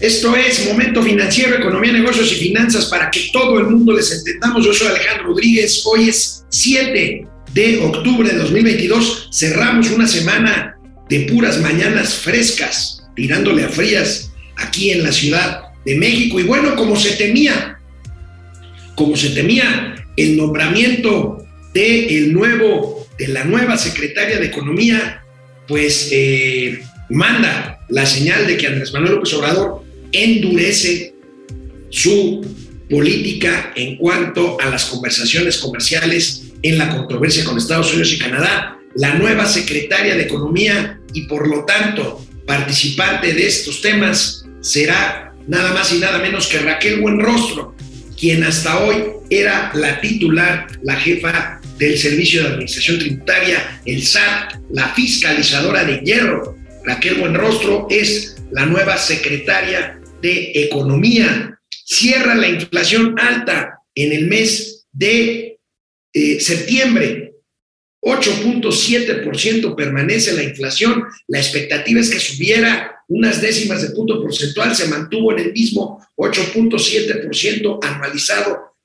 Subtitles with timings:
[0.00, 4.62] Esto es Momento Financiero, Economía, Negocios y Finanzas para que todo el mundo les entendamos.
[4.62, 5.82] Yo soy Alejandro Rodríguez.
[5.86, 9.30] Hoy es 7 de octubre de 2022.
[9.32, 10.76] Cerramos una semana
[11.08, 16.40] de puras mañanas frescas, tirándole a frías aquí en la Ciudad de México.
[16.40, 17.78] Y bueno, como se temía,
[18.96, 21.42] como se temía el nombramiento
[21.72, 25.22] de nuevo, de la nueva secretaria de Economía,
[25.66, 31.14] pues eh, manda la señal de que Andrés Manuel López Obrador endurece
[31.90, 32.44] su
[32.88, 38.78] política en cuanto a las conversaciones comerciales en la controversia con Estados Unidos y Canadá.
[38.94, 45.72] La nueva secretaria de Economía y por lo tanto participante de estos temas será nada
[45.72, 47.74] más y nada menos que Raquel Buenrostro,
[48.18, 54.54] quien hasta hoy era la titular, la jefa del Servicio de Administración Tributaria, el SAT,
[54.70, 56.56] la fiscalizadora de hierro.
[56.84, 61.60] Raquel Buenrostro es la nueva secretaria de Economía.
[61.68, 65.58] Cierra la inflación alta en el mes de
[66.14, 67.34] eh, septiembre.
[68.02, 71.04] 8.7% permanece la inflación.
[71.28, 74.74] La expectativa es que subiera unas décimas de punto porcentual.
[74.74, 78.78] Se mantuvo en el mismo 8.7% anualizado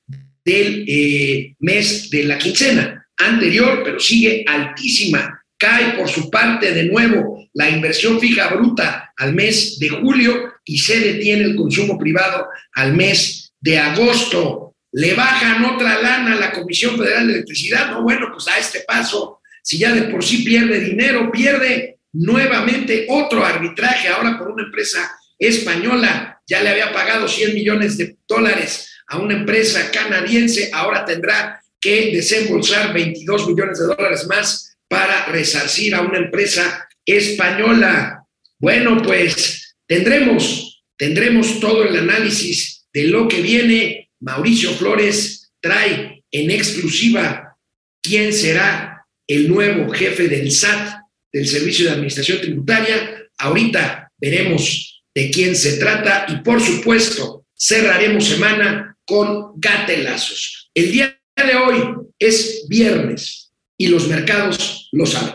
[0.44, 5.41] del eh, mes de la quincena anterior, pero sigue altísima.
[5.62, 10.76] Cae por su parte de nuevo la inversión fija bruta al mes de julio y
[10.78, 14.74] se detiene el consumo privado al mes de agosto.
[14.90, 17.92] Le bajan otra lana a la Comisión Federal de Electricidad.
[17.92, 23.06] No, bueno, pues a este paso, si ya de por sí pierde dinero, pierde nuevamente
[23.08, 26.40] otro arbitraje, ahora por una empresa española.
[26.44, 32.10] Ya le había pagado 100 millones de dólares a una empresa canadiense, ahora tendrá que
[32.12, 38.26] desembolsar 22 millones de dólares más para resarcir a una empresa española.
[38.58, 39.62] Bueno, pues
[39.92, 44.10] Tendremos, tendremos todo el análisis de lo que viene.
[44.20, 47.58] Mauricio Flores trae en exclusiva
[48.00, 50.98] quién será el nuevo jefe del SAT,
[51.30, 53.22] del Servicio de Administración Tributaria.
[53.36, 60.70] Ahorita veremos de quién se trata y por supuesto cerraremos semana con gatelazos.
[60.72, 61.82] El día de hoy
[62.18, 63.41] es viernes
[63.82, 65.34] y los mercados lo saben.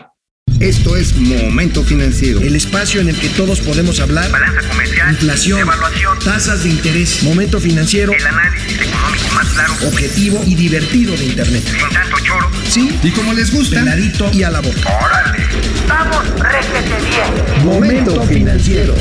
[0.58, 2.40] Esto es Momento Financiero.
[2.40, 4.30] El espacio en el que todos podemos hablar.
[4.30, 5.10] Balanza comercial.
[5.10, 5.60] Inflación.
[5.60, 6.18] Evaluación.
[6.24, 7.22] Tasas de interés.
[7.22, 8.10] Momento Financiero.
[8.10, 9.74] El análisis económico más claro.
[9.86, 11.62] Objetivo y divertido de Internet.
[11.62, 12.50] Sin tanto choro.
[12.66, 12.98] Sí.
[13.02, 13.80] Y como les gusta.
[13.80, 14.98] Peladito y a la boca.
[15.04, 15.46] Órale.
[15.86, 17.66] Vamos, réjete bien.
[17.66, 18.94] Momento Financiero.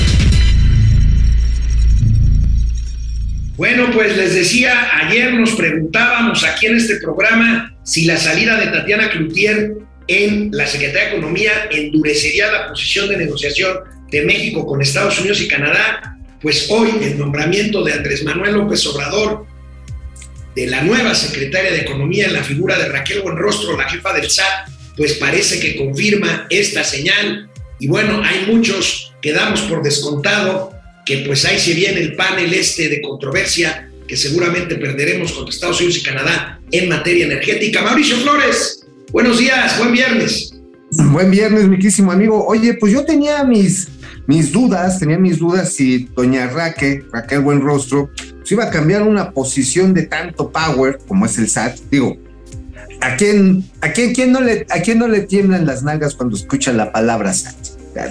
[3.58, 8.68] Bueno, pues les decía, ayer nos preguntábamos aquí en este programa si la salida de
[8.68, 9.74] Tatiana Cloutier
[10.08, 13.80] en la Secretaría de Economía endurecería la posición de negociación
[14.12, 18.86] de México con Estados Unidos y Canadá, pues hoy el nombramiento de Andrés Manuel López
[18.86, 19.48] Obrador
[20.56, 24.30] de la nueva secretaria de Economía en la figura de Raquel Buenrostro, la jefa del
[24.30, 27.50] SAT, pues parece que confirma esta señal.
[27.80, 30.77] Y bueno, hay muchos que damos por descontado
[31.08, 35.80] que pues ahí se viene el panel este de controversia que seguramente perderemos contra Estados
[35.80, 37.82] Unidos y Canadá en materia energética.
[37.82, 38.78] Mauricio Flores,
[39.14, 40.54] Buenos días, buen viernes.
[40.92, 42.46] Buen viernes, miquísimo amigo.
[42.46, 43.88] Oye, pues yo tenía mis,
[44.28, 48.10] mis dudas, tenía mis dudas si doña Raquel, Raquel Buenrostro,
[48.40, 51.80] pues iba a cambiar una posición de tanto power como es el SAT.
[51.90, 52.18] Digo,
[53.00, 56.36] ¿a quién, a quién, quién no, le, a quién no le tiemblan las nalgas cuando
[56.36, 57.56] escuchan la palabra SAT?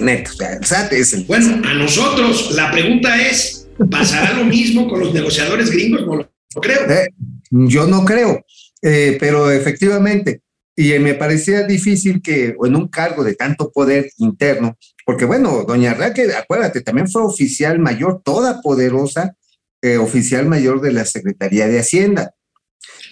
[0.01, 1.23] Neta, o sea, el SAT es el...
[1.25, 6.05] Bueno, a nosotros la pregunta es, ¿pasará lo mismo con los negociadores gringos?
[6.05, 6.29] No lo
[6.61, 6.89] creo.
[6.89, 7.09] Eh,
[7.51, 8.45] yo no creo,
[8.81, 10.41] eh, pero efectivamente,
[10.75, 15.93] y me parecía difícil que en un cargo de tanto poder interno, porque bueno, doña
[15.93, 19.35] Raquel, acuérdate, también fue oficial mayor, toda poderosa
[19.81, 22.35] eh, oficial mayor de la Secretaría de Hacienda.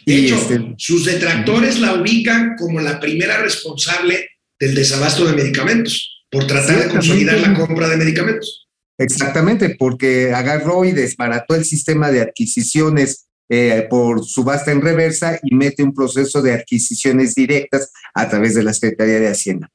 [0.06, 5.34] De y hecho, este, sus detractores la ubican como la primera responsable del desabasto de
[5.34, 8.68] medicamentos, por tratar de consolidar la compra de medicamentos.
[8.98, 15.54] Exactamente, porque agarró y desbarató el sistema de adquisiciones eh, por subasta en reversa y
[15.54, 19.70] mete un proceso de adquisiciones directas a través de la Secretaría de Hacienda.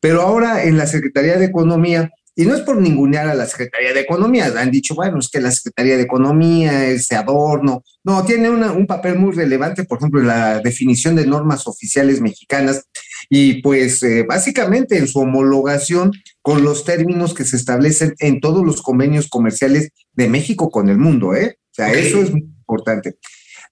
[0.00, 3.94] Pero ahora en la Secretaría de Economía, y no es por ningunear a la Secretaría
[3.94, 8.50] de Economía, han dicho, bueno, es que la Secretaría de Economía, ese adorno, no, tiene
[8.50, 12.84] un papel muy relevante, por ejemplo, en la definición de normas oficiales mexicanas
[13.28, 16.12] y pues eh, básicamente en su homologación
[16.42, 20.98] con los términos que se establecen en todos los convenios comerciales de México con el
[20.98, 21.58] mundo, ¿eh?
[21.58, 23.16] O sea, eso es importante.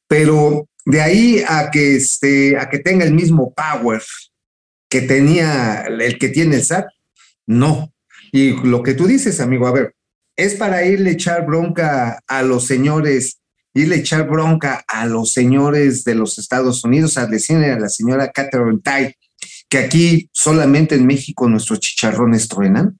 [0.06, 4.02] Pero de ahí a que, este, a que tenga el mismo power
[4.88, 6.86] que tenía el que tiene el SAT,
[7.46, 7.92] no.
[8.32, 9.94] Y lo que tú dices, amigo, a ver,
[10.36, 13.40] es para irle a echar bronca a los señores,
[13.72, 17.88] irle a echar bronca a los señores de los Estados Unidos, a decirle a la
[17.88, 19.14] señora Catherine Tai
[19.74, 22.96] que aquí solamente en México nuestros chicharrones truenan.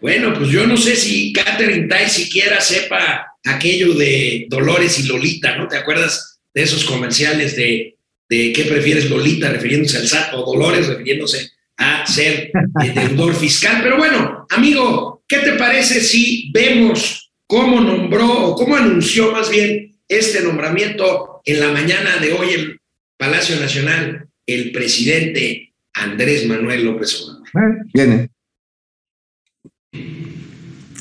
[0.00, 5.56] Bueno, pues yo no sé si Catherine Tai siquiera sepa aquello de Dolores y Lolita,
[5.56, 5.66] ¿no?
[5.66, 7.96] ¿Te acuerdas de esos comerciales de,
[8.28, 12.52] de qué prefieres Lolita refiriéndose al SAT o Dolores refiriéndose a ser
[12.84, 13.80] eh, deudor fiscal?
[13.82, 19.96] Pero bueno, amigo, ¿qué te parece si vemos cómo nombró o cómo anunció más bien
[20.06, 22.80] este nombramiento en la mañana de hoy en
[23.16, 27.48] Palacio Nacional el presidente Andrés Manuel López Obrador?
[27.54, 28.30] Ah, Viene.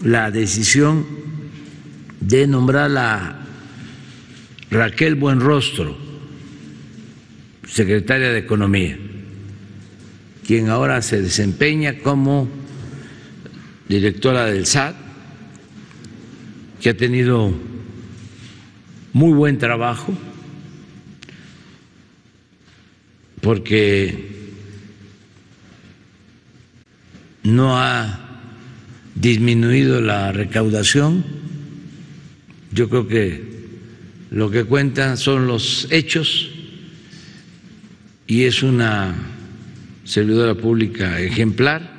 [0.03, 1.05] la decisión
[2.19, 3.45] de nombrar a
[4.69, 5.95] Raquel Buenrostro,
[7.67, 8.97] secretaria de Economía,
[10.45, 12.47] quien ahora se desempeña como
[13.87, 14.95] directora del SAT,
[16.81, 17.53] que ha tenido
[19.13, 20.13] muy buen trabajo,
[23.43, 24.31] porque
[27.43, 28.19] no ha
[29.15, 31.25] disminuido la recaudación.
[32.71, 33.43] Yo creo que
[34.31, 36.49] lo que cuentan son los hechos
[38.25, 39.13] y es una
[40.05, 41.91] servidora pública ejemplar.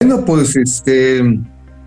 [0.00, 1.40] Bueno, pues este,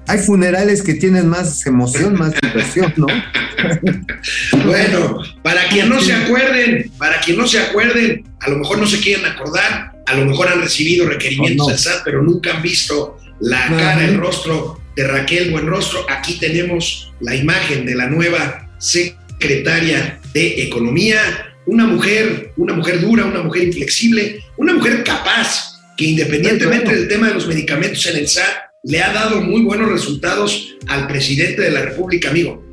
[0.07, 3.07] hay funerales que tienen más emoción, más diversión, ¿no?
[4.65, 8.87] Bueno, para quien no se acuerden, para quien no se acuerden, a lo mejor no
[8.87, 11.75] se quieren acordar, a lo mejor han recibido requerimientos Oh, no.
[11.75, 16.05] del SAT, pero nunca han visto la cara, el rostro de Raquel Buenrostro.
[16.09, 21.19] Aquí tenemos la imagen de la nueva secretaria de Economía,
[21.65, 27.27] una mujer, una mujer dura, una mujer inflexible, una mujer capaz, que independientemente del tema
[27.29, 31.71] de los medicamentos en el SAT, le ha dado muy buenos resultados al presidente de
[31.71, 32.63] la República, amigo.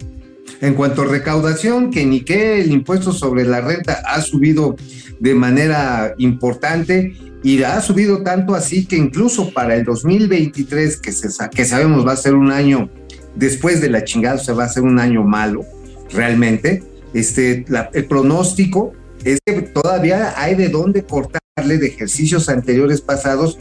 [0.61, 4.76] En cuanto a recaudación, que ni qué, el impuesto sobre la renta ha subido
[5.19, 11.29] de manera importante y ha subido tanto así que incluso para el 2023, que, se,
[11.50, 12.91] que sabemos va a ser un año
[13.35, 15.65] después de la chingada, o va a ser un año malo,
[16.12, 16.85] realmente,
[17.15, 18.93] este, el pronóstico
[19.25, 23.58] es que todavía hay de dónde cortarle de ejercicios anteriores pasados,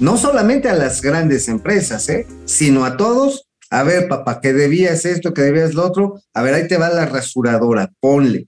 [0.00, 2.26] no solamente a las grandes empresas, ¿eh?
[2.44, 6.54] sino a todos a ver, papá, que debías esto, que debías lo otro, a ver,
[6.54, 8.46] ahí te va la rasuradora, ponle.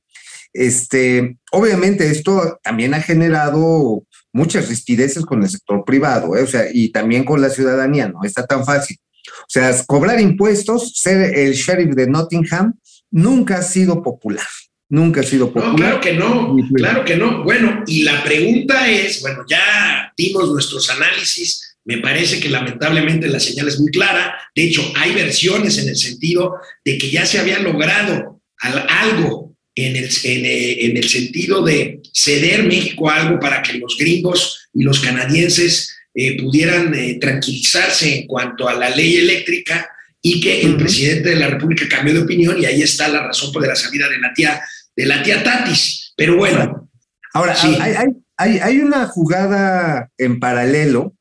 [0.52, 6.42] Este, obviamente esto también ha generado muchas rispideces con el sector privado, ¿eh?
[6.42, 8.98] o sea, y también con la ciudadanía, no está tan fácil.
[9.26, 12.74] O sea, cobrar impuestos, ser el sheriff de Nottingham,
[13.10, 14.46] nunca ha sido popular,
[14.88, 15.76] nunca ha sido No, popular.
[15.76, 17.42] claro que no, claro que no.
[17.44, 23.38] Bueno, y la pregunta es, bueno, ya dimos nuestros análisis, me parece que lamentablemente la
[23.40, 26.54] señal es muy clara, de hecho hay versiones en el sentido
[26.84, 31.62] de que ya se había logrado al- algo en el, en, eh, en el sentido
[31.62, 37.18] de ceder México a algo para que los gringos y los canadienses eh, pudieran eh,
[37.20, 39.86] tranquilizarse en cuanto a la ley eléctrica
[40.22, 43.52] y que el presidente de la República cambió de opinión y ahí está la razón
[43.52, 44.60] por la salida de la tía
[44.96, 46.12] de la tía Tatis.
[46.16, 46.88] Pero bueno,
[47.34, 47.76] Ahora, Sí.
[47.80, 48.06] hay, hay,
[48.38, 51.14] hay, hay una jugada en paralelo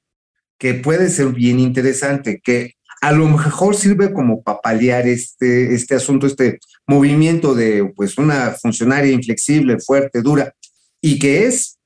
[0.57, 5.95] que puede ser bien interesante, que a lo mejor sirve como para paliar este, este
[5.95, 10.53] asunto, este movimiento de pues una funcionaria inflexible, fuerte, dura,
[11.01, 11.79] y que es,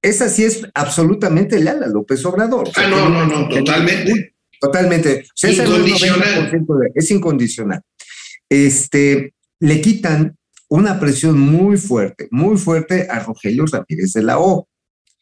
[0.00, 2.70] esa sí es absolutamente leal a López Obrador.
[2.76, 4.34] Ah, no, no, no, totalmente.
[4.60, 5.24] Totalmente.
[5.24, 6.50] O sea, es Incondicional.
[6.52, 7.82] 90% de- es incondicional.
[8.48, 10.36] Este, le quitan
[10.72, 14.68] una presión muy fuerte, muy fuerte a Rogelio Ramírez de la O.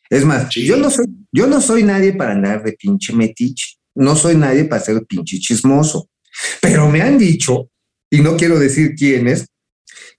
[0.09, 0.65] Es más, Sí.
[0.65, 4.65] yo, no soy, yo no soy nadie para andar de pinche metiche, no soy nadie
[4.65, 6.09] para ser pinche chismoso,
[6.63, 7.69] pero me han dicho,
[8.11, 9.47] y no quiero decir quiénes,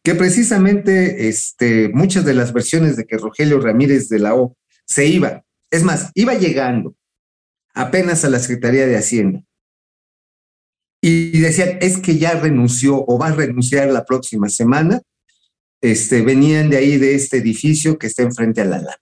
[0.03, 5.05] que precisamente este, muchas de las versiones de que Rogelio Ramírez de la O se
[5.07, 6.95] iba, es más, iba llegando
[7.73, 9.43] apenas a la Secretaría de Hacienda.
[11.01, 15.01] Y decían, es que ya renunció o va a renunciar la próxima semana.
[15.81, 18.97] Este, venían de ahí, de este edificio que está enfrente a la Alameda.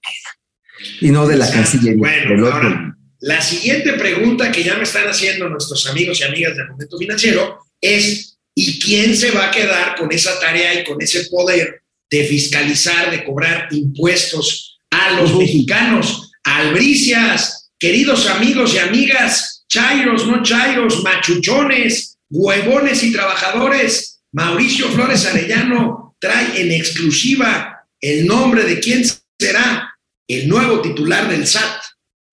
[1.01, 1.71] Y no de la Exacto.
[1.71, 1.99] Cancillería.
[1.99, 2.55] Bueno, del otro.
[2.55, 6.97] ahora, La siguiente pregunta que ya me están haciendo nuestros amigos y amigas del momento
[6.97, 11.81] financiero es, ¿y quién se va a quedar con esa tarea y con ese poder
[12.09, 16.31] de fiscalizar, de cobrar impuestos a los mexicanos?
[16.45, 26.08] Albricias, queridos amigos y amigas, chairos, no chairos, machuchones, huevones y trabajadores, Mauricio Flores Arellano
[26.19, 29.03] trae en exclusiva el nombre de quién
[29.39, 29.95] será
[30.27, 31.81] el nuevo titular del SAT.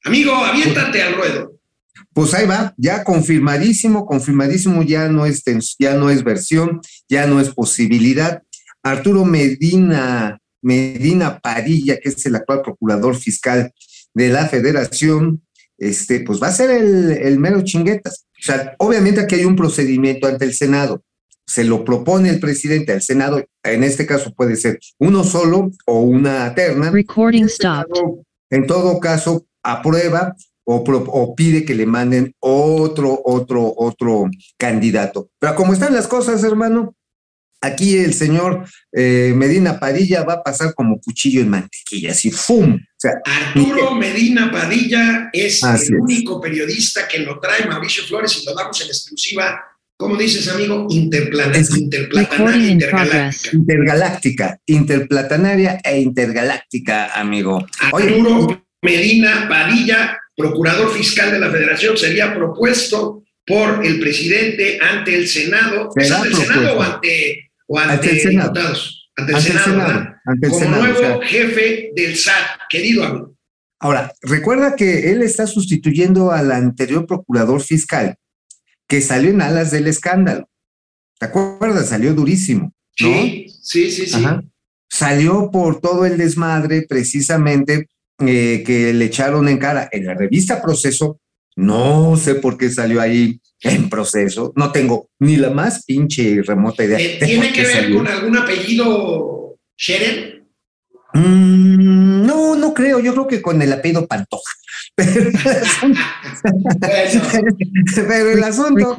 [0.04, 1.56] Amigo, aviéntate al ruedo.
[2.12, 5.42] Pues ahí va, ya confirmadísimo, confirmadísimo, ya no es
[5.78, 8.42] ya no es versión, ya no es posibilidad.
[8.82, 13.72] Arturo Medina, Medina Padilla, que es el actual procurador fiscal
[14.14, 15.42] de la federación,
[15.78, 18.26] este, pues va a ser el, el mero chinguetas.
[18.40, 21.02] O sea, obviamente aquí hay un procedimiento ante el Senado.
[21.46, 26.00] Se lo propone el presidente al Senado, en este caso puede ser uno solo o
[26.00, 26.90] una terna.
[26.90, 27.94] Recording stopped.
[28.50, 30.34] En todo caso, aprueba
[30.64, 35.30] o, o, pide que le manden otro, otro, otro candidato.
[35.38, 36.96] Pero como están las cosas, hermano,
[37.60, 42.74] aquí el señor eh, Medina Padilla va a pasar como cuchillo en mantequilla, así ¡fum!
[42.74, 48.46] O sea, Arturo Medina Padilla es el único periodista que lo trae Mauricio Flores y
[48.46, 49.60] lo damos en exclusiva.
[49.98, 50.86] ¿Cómo dices, amigo?
[50.90, 53.56] Interplanetaria, interplatanaria, intergaláctica.
[53.56, 57.66] Intergaláctica, interplatanaria e intergaláctica, amigo.
[57.80, 65.26] Arturo Medina Padilla, procurador fiscal de la Federación, sería propuesto por el presidente ante el
[65.26, 65.88] Senado.
[65.96, 68.52] ¿Es ante el Senado o ante, o ante, el Senado.
[68.52, 69.10] diputados?
[69.16, 70.14] Ante el Senado,
[70.50, 73.34] Como nuevo jefe del SAT, querido amigo.
[73.80, 78.18] Ahora, recuerda que él está sustituyendo al anterior procurador fiscal
[78.88, 80.48] que salió en alas del escándalo.
[81.18, 81.88] ¿Te acuerdas?
[81.88, 82.72] Salió durísimo.
[83.00, 83.12] ¿no?
[83.12, 84.24] Sí, sí, sí, sí.
[84.88, 87.88] Salió por todo el desmadre precisamente
[88.20, 91.20] eh, que le echaron en cara en la revista Proceso.
[91.56, 94.52] No sé por qué salió ahí en proceso.
[94.56, 96.98] No tengo ni la más pinche remota idea.
[96.98, 100.46] Eh, ¿Tiene que ver con algún apellido Sheren?
[101.14, 103.00] Mm, no, no creo.
[103.00, 104.52] Yo creo que con el apellido Pantoja.
[107.94, 108.94] Pero el asunto,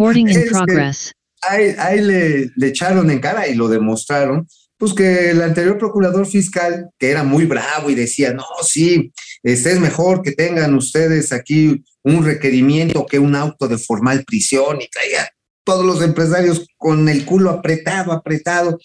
[1.42, 6.90] ahí, le, le, echaron en cara y lo demostraron, pues que el anterior procurador fiscal,
[6.98, 9.12] que era muy bravo y decía, no, sí,
[9.44, 14.82] este es mejor que tengan ustedes aquí un requerimiento que un auto de formal prisión
[14.82, 15.30] y traía
[15.64, 18.80] todos los empresarios con el culo apretado, apretado.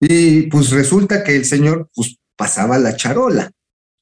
[0.00, 3.50] Y pues resulta que el señor pues pasaba la charola,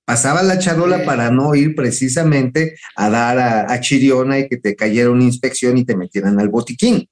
[0.05, 5.11] pasaba la charola para no ir precisamente a dar a, Chiriona y que te cayera
[5.11, 7.09] una inspección y te metieran al botiquín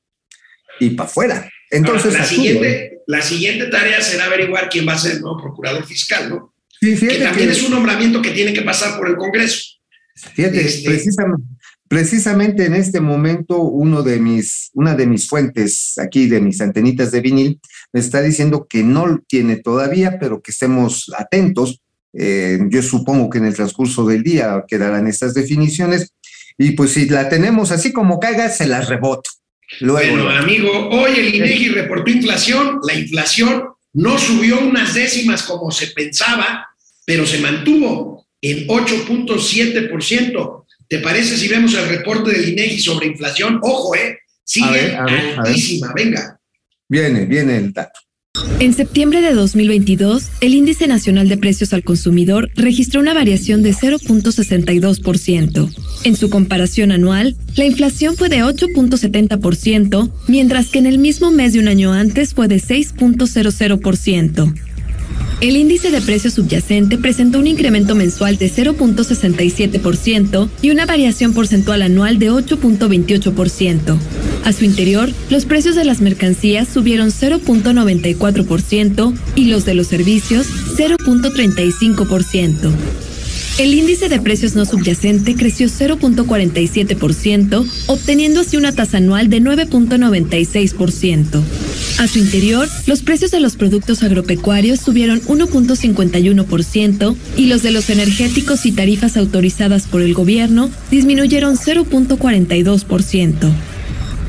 [0.80, 1.50] y para afuera.
[1.70, 5.86] Entonces, la, siguiente, la siguiente tarea será averiguar quién va a ser el nuevo procurador
[5.86, 6.54] fiscal, ¿no?
[6.80, 9.76] Sí, que también es un nombramiento que tiene que pasar por el Congreso.
[10.14, 11.44] Fíjate, este, precisamente,
[11.88, 17.12] precisamente en este momento uno de mis, una de mis fuentes aquí, de mis antenitas
[17.12, 17.60] de vinil,
[17.92, 21.82] me está diciendo que no tiene todavía, pero que estemos atentos.
[22.12, 26.14] Eh, yo supongo que en el transcurso del día quedarán estas definiciones.
[26.58, 29.30] Y pues si la tenemos así como caiga, se las reboto.
[29.80, 32.80] bueno, amigo, hoy el INEGI reportó inflación.
[32.86, 36.68] La inflación no subió unas décimas como se pensaba,
[37.04, 40.64] pero se mantuvo en 8.7%.
[40.88, 43.60] ¿Te parece si vemos el reporte del INEGI sobre inflación?
[43.62, 44.18] Ojo, ¿eh?
[44.44, 46.38] Sigue altísima, venga.
[46.88, 48.00] Viene, viene el dato.
[48.60, 53.72] En septiembre de 2022, el Índice Nacional de Precios al Consumidor registró una variación de
[53.72, 55.74] 0.62%.
[56.04, 61.54] En su comparación anual, la inflación fue de 8.70%, mientras que en el mismo mes
[61.54, 64.54] de un año antes fue de 6.00%.
[65.40, 71.80] El índice de precio subyacente presentó un incremento mensual de 0.67% y una variación porcentual
[71.80, 73.96] anual de 8.28%.
[74.44, 80.48] A su interior, los precios de las mercancías subieron 0.94% y los de los servicios
[80.76, 82.72] 0.35%.
[83.58, 91.42] El índice de precios no subyacente creció 0.47%, obteniendo así una tasa anual de 9.96%.
[91.98, 97.90] A su interior, los precios de los productos agropecuarios subieron 1.51% y los de los
[97.90, 103.52] energéticos y tarifas autorizadas por el gobierno disminuyeron 0.42%.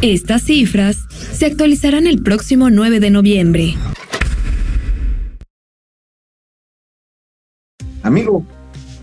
[0.01, 0.98] Estas cifras
[1.31, 3.75] se actualizarán el próximo 9 de noviembre.
[8.01, 8.43] Amigo,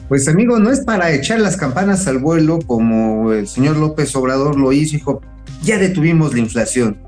[0.09, 4.59] pues amigo, no es para echar las campanas al vuelo como el señor López Obrador
[4.59, 5.23] lo hizo, dijo,
[5.63, 6.99] ya detuvimos la inflación.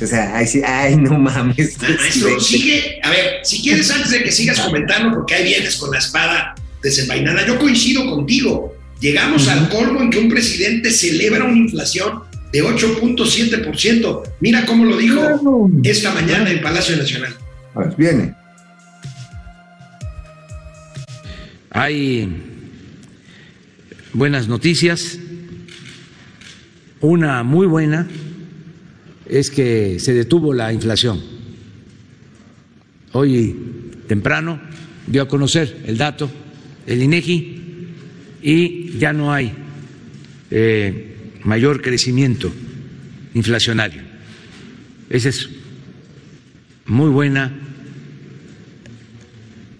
[0.00, 1.78] O sea, ay, sí, ay no mames.
[1.82, 5.90] Maestro, sigue, a ver, si quieres antes de que sigas comentando, porque ahí vienes con
[5.90, 8.72] la espada desenvainada, yo coincido contigo.
[9.00, 14.22] Llegamos al colmo en que un presidente celebra una inflación de 8.7%.
[14.40, 15.20] Mira cómo lo dijo
[15.82, 17.34] esta mañana en Palacio Nacional.
[17.74, 18.34] A ver, viene.
[21.70, 22.28] Hay
[24.12, 25.18] buenas noticias.
[27.00, 28.06] Una muy buena
[29.26, 31.20] es que se detuvo la inflación.
[33.12, 33.56] Hoy
[34.06, 34.60] temprano
[35.06, 36.30] dio a conocer el dato
[36.86, 37.60] el INEGI
[38.42, 39.52] y ya no hay
[40.50, 41.11] eh,
[41.44, 42.52] mayor crecimiento
[43.34, 44.02] inflacionario.
[45.10, 45.48] Esa es
[46.86, 47.52] muy buena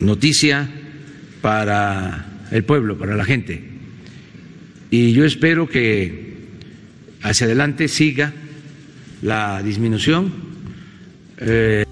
[0.00, 0.68] noticia
[1.40, 3.62] para el pueblo, para la gente.
[4.90, 6.36] Y yo espero que
[7.22, 8.32] hacia adelante siga
[9.22, 10.32] la disminución.
[11.38, 11.84] Eh,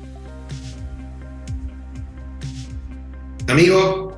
[3.48, 4.16] Amigo,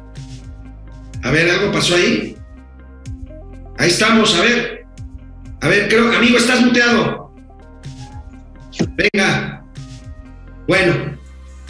[1.22, 2.36] a ver, algo pasó ahí.
[3.78, 4.71] Ahí estamos, a ver.
[5.62, 7.32] A ver, creo, amigo, estás muteado.
[8.96, 9.64] Venga.
[10.66, 11.16] Bueno,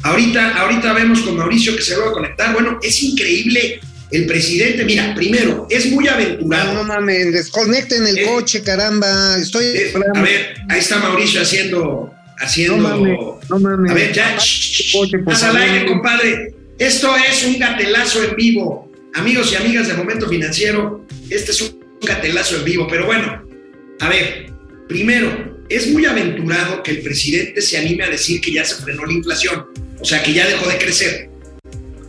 [0.03, 2.53] ahorita, ahorita vemos con Mauricio que se va a conectar.
[2.55, 3.81] Bueno, es increíble
[4.11, 4.85] el presidente.
[4.85, 6.73] Mira, primero, es muy aventurado.
[6.75, 9.37] No mames, desconecten el Eh, coche, caramba.
[9.37, 9.67] Estoy.
[9.67, 12.77] Eh, a ver, ahí está Mauricio haciendo, haciendo.
[12.79, 13.19] No mames,
[13.51, 13.91] no mames.
[13.91, 14.37] A ver, ya,
[14.93, 16.55] por haz al aire, compadre.
[16.79, 18.91] Esto es un gatelazo en vivo.
[19.15, 22.87] Amigos y amigas de Momento Financiero, este es un gatelazo en vivo.
[22.89, 23.43] Pero bueno,
[24.01, 24.53] a ver,
[24.89, 29.07] primero, es muy aventurado que el presidente se anime a decir que ya se frenó
[29.07, 29.67] la inflación,
[30.01, 31.31] o sea, que ya dejó de crecer.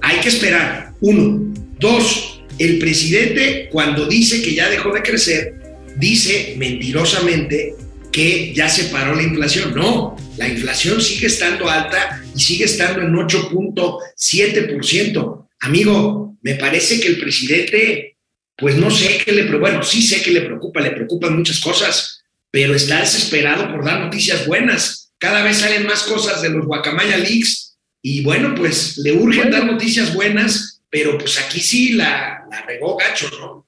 [0.01, 1.53] Hay que esperar, uno.
[1.79, 5.55] Dos, el presidente cuando dice que ya dejó de crecer,
[5.97, 7.75] dice mentirosamente
[8.11, 9.73] que ya se paró la inflación.
[9.75, 15.47] No, la inflación sigue estando alta y sigue estando en 8.7%.
[15.59, 18.12] Amigo, me parece que el presidente,
[18.57, 21.59] pues no sé qué le preocupa, bueno, sí sé que le preocupa, le preocupan muchas
[21.59, 25.11] cosas, pero está desesperado por dar noticias buenas.
[25.17, 29.65] Cada vez salen más cosas de los Guacamaya Leaks y bueno, pues le urgen dar
[29.65, 33.63] noticias buenas, pero pues aquí sí la, la regó gacho, ¿no?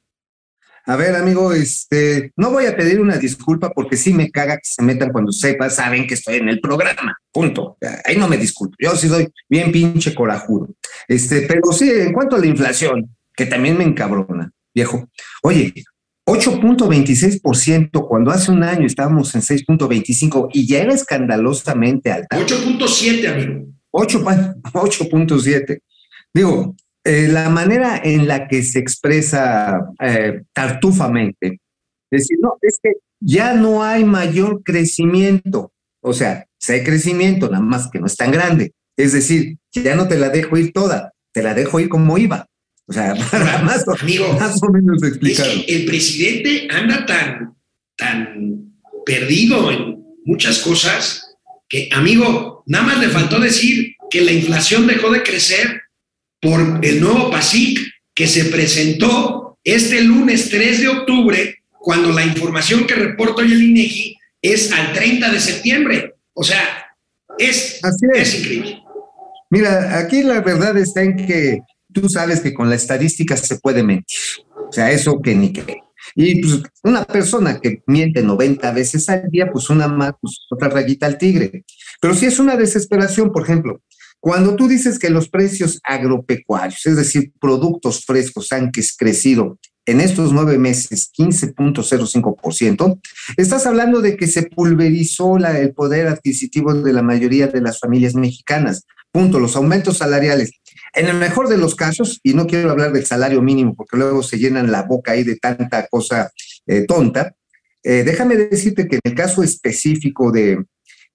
[0.87, 4.69] A ver, amigo, este, no voy a pedir una disculpa porque sí me caga que
[4.69, 7.17] se metan cuando sepa, saben que estoy en el programa.
[7.31, 7.77] Punto.
[8.03, 8.75] Ahí no me disculpo.
[8.77, 10.69] Yo sí doy bien pinche corajudo.
[11.07, 15.09] Este, pero sí, en cuanto a la inflación, que también me encabrona, viejo.
[15.41, 15.73] Oye,
[16.27, 22.37] 8.26% cuando hace un año estábamos en 6.25 y ya era escandalosamente alta.
[22.37, 23.67] 8.7, amigo.
[23.91, 25.79] 8 pa- 8.7.
[26.33, 31.61] Digo, eh, la manera en la que se expresa eh, tartufamente,
[32.11, 35.71] decir, no, es que ya no hay mayor crecimiento.
[36.01, 38.73] O sea, sí hay crecimiento, nada más que no es tan grande.
[38.97, 42.47] Es decir, ya no te la dejo ir toda, te la dejo ir como iba.
[42.87, 45.65] O sea, para más, o- Amigo, más o menos Es explicarlo.
[45.65, 47.55] que el presidente anda tan,
[47.97, 48.71] tan
[49.05, 51.23] perdido en muchas cosas
[51.67, 55.81] que, amigo, nada más le faltó decir que la inflación dejó de crecer
[56.41, 57.79] por el nuevo PASIC
[58.13, 63.63] que se presentó este lunes 3 de octubre, cuando la información que reporta hoy el
[63.63, 66.13] INEGI es al 30 de septiembre.
[66.33, 66.85] O sea,
[67.39, 68.27] es, Así es.
[68.33, 68.79] es increíble.
[69.49, 71.59] Mira, aquí la verdad está en que
[72.01, 74.17] tú sabes que con la estadística se puede mentir.
[74.67, 75.77] O sea, eso que ni qué.
[76.15, 80.69] Y pues una persona que miente 90 veces al día, pues una más, pues otra
[80.69, 81.63] rayita al tigre.
[82.01, 83.81] Pero sí es una desesperación, por ejemplo,
[84.19, 90.01] cuando tú dices que los precios agropecuarios, es decir, productos frescos, han que- crecido en
[90.01, 92.99] estos nueve meses 15.05%,
[93.37, 98.15] estás hablando de que se pulverizó el poder adquisitivo de la mayoría de las familias
[98.15, 98.85] mexicanas.
[99.11, 100.51] Punto, los aumentos salariales.
[100.95, 104.23] En el mejor de los casos, y no quiero hablar del salario mínimo porque luego
[104.23, 106.31] se llenan la boca ahí de tanta cosa
[106.65, 107.35] eh, tonta,
[107.83, 110.63] eh, déjame decirte que en el caso específico de,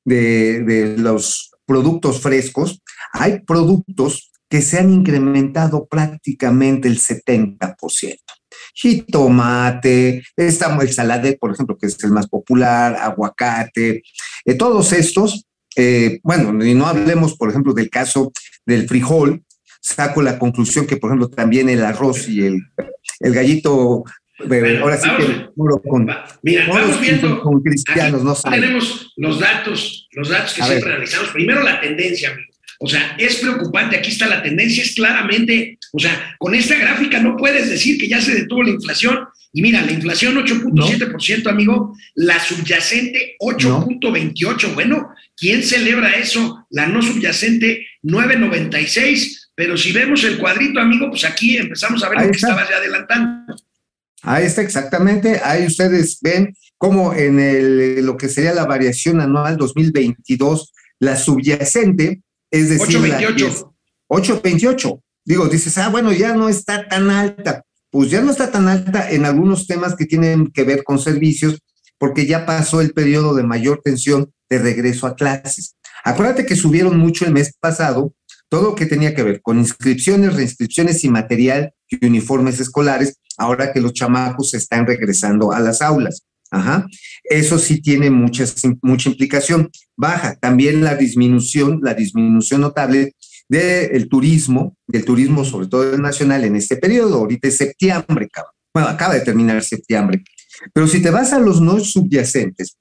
[0.05, 7.77] de, los productos frescos, hay productos que se han incrementado prácticamente el 70%.
[8.75, 14.03] Jitomate, está el salade, por ejemplo, que es el más popular, aguacate,
[14.45, 15.47] eh, todos estos,
[16.23, 18.33] bueno, y no hablemos, por ejemplo, del caso
[18.67, 19.43] del frijol,
[19.81, 22.61] saco la conclusión que, por ejemplo, también el arroz y el,
[23.21, 24.05] el gallito,
[24.81, 25.27] ahora sí vamos.
[25.83, 26.09] que con,
[26.43, 27.41] Mira, vamos viendo.
[27.43, 30.95] con cristianos, no tenemos los datos, los datos que A siempre ver.
[30.95, 31.31] analizamos.
[31.31, 32.49] Primero la tendencia, amigo.
[32.83, 33.97] O sea, es preocupante.
[33.99, 38.09] Aquí está la tendencia, es claramente, o sea, con esta gráfica no puedes decir que
[38.09, 39.19] ya se detuvo la inflación.
[39.53, 44.75] Y mira, la inflación 8.7%, amigo, la subyacente 8.28.
[44.75, 46.67] Bueno, ¿quién celebra eso?
[46.71, 49.40] La no subyacente 9.96.
[49.61, 52.49] Pero si vemos el cuadrito, amigo, pues aquí empezamos a ver Ahí lo que está.
[52.49, 53.57] estabas ya adelantando.
[54.23, 59.59] Ahí está exactamente, ahí ustedes ven cómo en el, lo que sería la variación anual
[59.59, 63.65] 2022, la subyacente, es decir, la que es
[64.09, 64.41] 8.28.
[64.41, 65.03] 8.28.
[65.27, 67.63] Digo, dices, ah, bueno, ya no está tan alta.
[67.91, 71.59] Pues ya no está tan alta en algunos temas que tienen que ver con servicios,
[71.99, 75.77] porque ya pasó el periodo de mayor tensión de regreso a clases.
[76.03, 78.15] Acuérdate que subieron mucho el mes pasado
[78.51, 83.73] todo lo que tenía que ver con inscripciones, reinscripciones y material y uniformes escolares, ahora
[83.73, 86.25] que los chamacos están regresando a las aulas.
[86.51, 86.87] Ajá.
[87.23, 89.71] Eso sí tiene muchas, mucha implicación.
[89.97, 93.15] Baja también la disminución, la disminución notable
[93.49, 97.19] del turismo, del turismo sobre todo el nacional en este periodo.
[97.19, 98.29] Ahorita es septiembre.
[98.75, 100.25] Bueno, acaba de terminar septiembre.
[100.75, 102.77] Pero si te vas a los no subyacentes,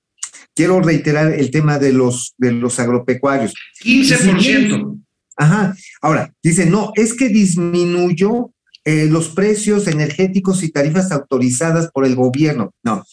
[0.56, 3.54] quiero reiterar el tema de los, de los agropecuarios.
[3.86, 5.00] 15%.
[5.40, 5.76] Ajá.
[6.02, 8.52] Ahora, dice, no, es que disminuyó
[8.84, 12.74] eh, los precios energéticos y tarifas autorizadas por el gobierno.
[12.84, 13.06] No,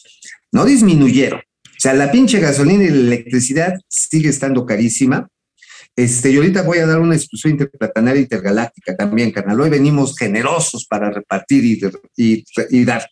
[0.51, 1.39] no disminuyeron.
[1.39, 5.29] O sea, la pinche gasolina y la electricidad sigue estando carísima.
[5.95, 9.61] Este, y ahorita voy a dar una exposición interplatanaria intergaláctica también, carnal.
[9.61, 11.81] Hoy venimos generosos para repartir y,
[12.17, 13.09] y, y dar.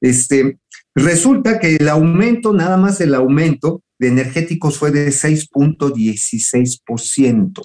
[0.00, 0.58] Este,
[0.92, 7.62] resulta que el aumento, nada más el aumento de energéticos fue de 6.16%.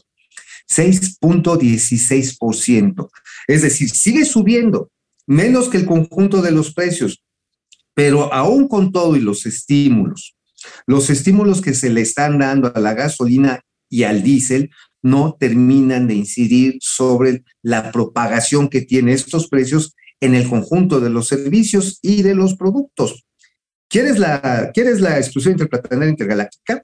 [0.72, 3.10] 6.16%.
[3.48, 4.92] Es decir, sigue subiendo,
[5.28, 7.24] menos que el conjunto de los precios,
[7.94, 10.36] pero aún con todo y los estímulos,
[10.86, 16.08] los estímulos que se le están dando a la gasolina y al diésel no terminan
[16.08, 22.00] de incidir sobre la propagación que tienen estos precios en el conjunto de los servicios
[22.02, 23.26] y de los productos.
[23.90, 26.84] ¿Quieres la, ¿quieres la exclusión interplatanaria intergaláctica?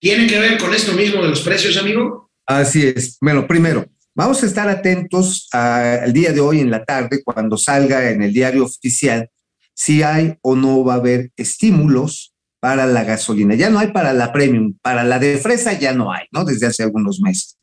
[0.00, 2.27] ¿Tiene que ver con esto mismo de los precios, amigo?
[2.48, 3.18] Así es.
[3.20, 3.84] Bueno, primero,
[4.14, 8.32] vamos a estar atentos al día de hoy en la tarde, cuando salga en el
[8.32, 9.28] diario oficial,
[9.74, 13.54] si hay o no va a haber estímulos para la gasolina.
[13.54, 16.46] Ya no hay para la premium, para la de fresa ya no hay, ¿no?
[16.46, 17.58] Desde hace algunos meses.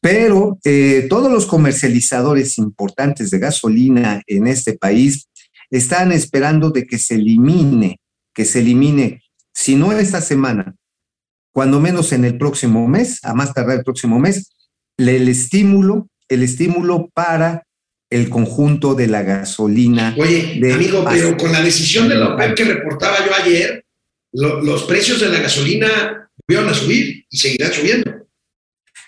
[0.00, 5.28] Pero eh, todos los comercializadores importantes de gasolina en este país
[5.70, 8.00] están esperando de que se elimine,
[8.34, 10.76] que se elimine, si no esta semana,
[11.52, 14.50] cuando menos en el próximo mes, a más tardar el próximo mes,
[14.98, 17.64] el estímulo, el estímulo para
[18.10, 20.14] el conjunto de la gasolina.
[20.18, 23.84] Oye, de amigo, pero con la decisión de la OPEP que reportaba yo ayer,
[24.32, 28.10] lo, los precios de la gasolina volvieron a subir y seguirán subiendo.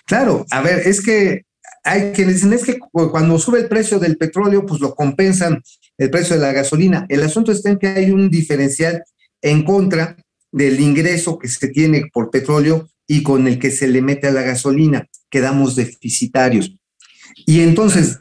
[0.05, 1.43] Claro, a ver, es que
[1.83, 5.61] hay quienes dicen, es que cuando sube el precio del petróleo, pues lo compensan
[5.97, 7.05] el precio de la gasolina.
[7.09, 9.03] El asunto está en que hay un diferencial
[9.41, 10.17] en contra
[10.55, 14.31] del ingreso que se tiene por petróleo y con el que se le mete a
[14.31, 15.05] la gasolina.
[15.29, 16.73] Quedamos deficitarios.
[17.45, 18.19] Y entonces,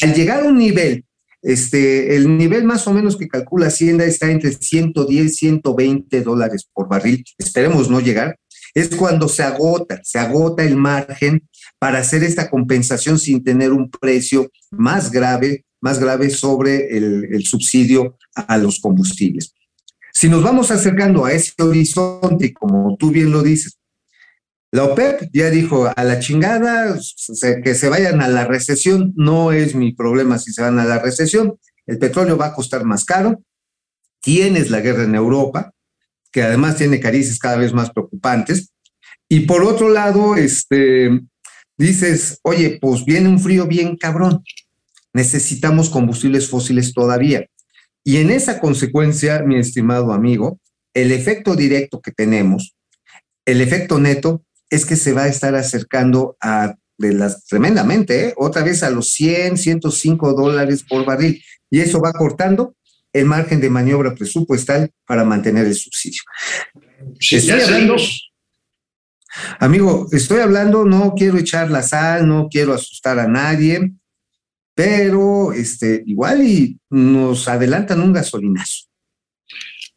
[0.00, 1.04] al llegar a un nivel,
[1.42, 6.88] este, el nivel más o menos que calcula Hacienda está entre 110, 120 dólares por
[6.88, 7.22] barril.
[7.36, 8.38] Esperemos no llegar.
[8.72, 11.46] Es cuando se agota, se agota el margen
[11.78, 17.44] para hacer esta compensación sin tener un precio más grave, más grave sobre el, el
[17.44, 19.52] subsidio a los combustibles.
[20.16, 23.78] Si nos vamos acercando a ese horizonte, como tú bien lo dices,
[24.70, 26.96] la OPEP ya dijo a la chingada
[27.64, 31.00] que se vayan a la recesión, no es mi problema si se van a la
[31.00, 33.42] recesión, el petróleo va a costar más caro,
[34.20, 35.72] tienes la guerra en Europa,
[36.30, 38.72] que además tiene caricias cada vez más preocupantes,
[39.28, 41.20] y por otro lado, este,
[41.76, 44.44] dices, oye, pues viene un frío bien cabrón,
[45.12, 47.46] necesitamos combustibles fósiles todavía.
[48.04, 50.60] Y en esa consecuencia, mi estimado amigo,
[50.92, 52.76] el efecto directo que tenemos,
[53.46, 58.34] el efecto neto, es que se va a estar acercando a de las tremendamente, ¿eh?
[58.36, 61.42] otra vez a los 100, 105 dólares por barril.
[61.70, 62.76] Y eso va cortando
[63.12, 66.22] el margen de maniobra presupuestal para mantener el subsidio.
[67.20, 67.96] Sí, estoy hablando,
[69.60, 73.92] amigo, estoy hablando, no quiero echar la sal, no quiero asustar a nadie,
[74.74, 78.84] pero este, igual y nos adelantan un gasolinazo.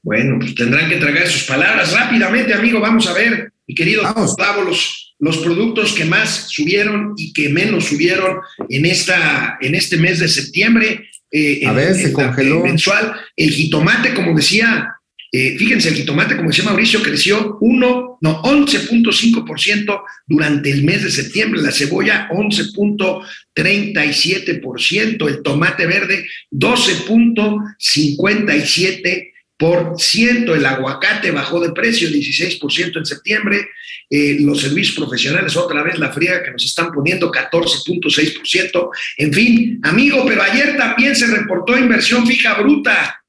[0.03, 2.79] Bueno, pues tendrán que tragar sus palabras rápidamente, amigo.
[2.79, 4.27] Vamos a ver, mi querido Vamos.
[4.35, 8.37] Gustavo, los, los productos que más subieron y que menos subieron
[8.69, 11.09] en, esta, en este mes de septiembre.
[11.31, 12.57] eh, A en- ver, se en congeló.
[12.57, 13.15] en mensual.
[13.35, 14.87] El jitomate, como decía,
[15.31, 21.11] eh, fíjense, el jitomate, como decía Mauricio, creció 1, no, 11.5% durante el mes de
[21.11, 21.61] septiembre.
[21.61, 25.27] La cebolla, 11.37%.
[25.27, 29.33] El tomate verde, 12.57%.
[29.59, 33.67] Por ciento, el aguacate bajó de precio 16% en septiembre.
[34.07, 38.89] Eh, los servicios profesionales, otra vez la fría que nos están poniendo 14.6%.
[39.17, 43.19] En fin, amigo, pero ayer también se reportó inversión fija bruta.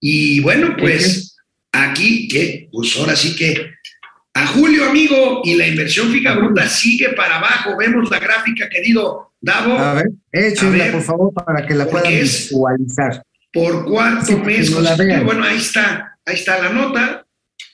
[0.00, 1.23] Y bueno, pues
[1.74, 3.72] aquí, que pues ahora sí que
[4.36, 7.76] a Julio, amigo, y la inversión fija bruta sigue para abajo.
[7.78, 12.48] Vemos la gráfica, querido Davo, A ver, échenla, por favor, para que la puedan es-
[12.50, 13.22] visualizar.
[13.52, 14.80] por cuarto Sí, mes no.
[15.24, 17.26] Bueno, ahí está, ahí está la nota.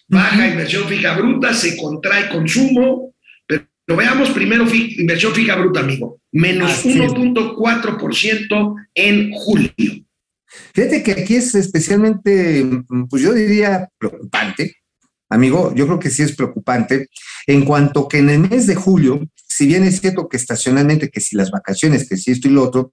[0.09, 3.15] Baja inversión fija bruta, se contrae consumo,
[3.47, 3.65] pero
[3.97, 6.21] veamos primero fi- inversión fija bruta, amigo.
[6.33, 6.97] Menos Así es.
[7.13, 9.73] 1.4% en julio.
[10.75, 12.67] Fíjate que aquí es especialmente,
[13.09, 14.77] pues yo diría preocupante,
[15.29, 17.09] amigo, yo creo que sí es preocupante,
[17.47, 21.21] en cuanto que en el mes de julio, si bien es cierto que estacionalmente, que
[21.21, 22.93] si las vacaciones, que si esto y lo otro,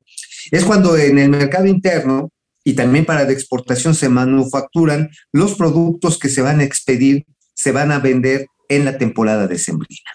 [0.51, 2.31] es cuando en el mercado interno
[2.63, 7.71] y también para la exportación se manufacturan los productos que se van a expedir, se
[7.71, 10.11] van a vender en la temporada decembrina.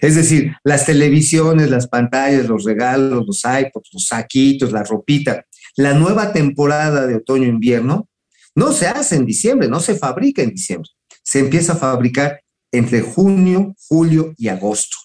[0.00, 5.44] Es decir, las televisiones, las pantallas, los regalos, los iPods, los saquitos, la ropita,
[5.76, 8.08] la nueva temporada de otoño-invierno
[8.54, 10.90] no se hace en diciembre, no se fabrica en diciembre.
[11.22, 14.96] Se empieza a fabricar entre junio, julio y agosto.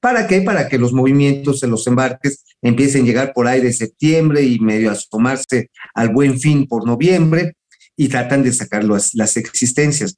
[0.00, 0.42] ¿Para qué?
[0.42, 4.58] Para que los movimientos de los embarques empiecen a llegar por ahí de septiembre y
[4.60, 7.56] medio a asomarse al buen fin por noviembre
[7.96, 10.16] y tratan de sacar las, existencias.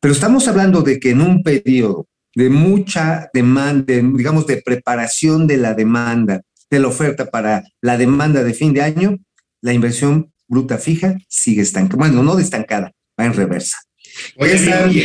[0.00, 5.46] Pero estamos hablando de que en un periodo de mucha demanda, de, digamos, de preparación
[5.46, 9.18] de la demanda, de la oferta para la demanda de fin de año,
[9.62, 11.96] la inversión bruta fija sigue estancada.
[11.98, 13.76] Bueno, no estancada, va en reversa.
[14.36, 15.00] Oye, Esa- amigo,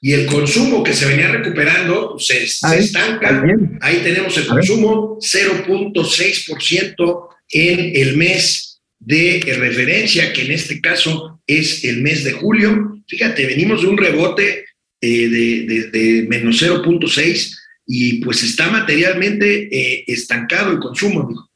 [0.00, 3.42] y, el consumo que se venía recuperando se, estanca.
[3.80, 11.84] Ahí tenemos el consumo 0.6% en el mes de referencia, que en este caso es
[11.84, 12.96] el mes de julio.
[13.06, 14.64] Fíjate, venimos de un rebote
[15.00, 21.50] eh, de, de- de menos 0.6 y pues está materialmente eh, estancado el consumo.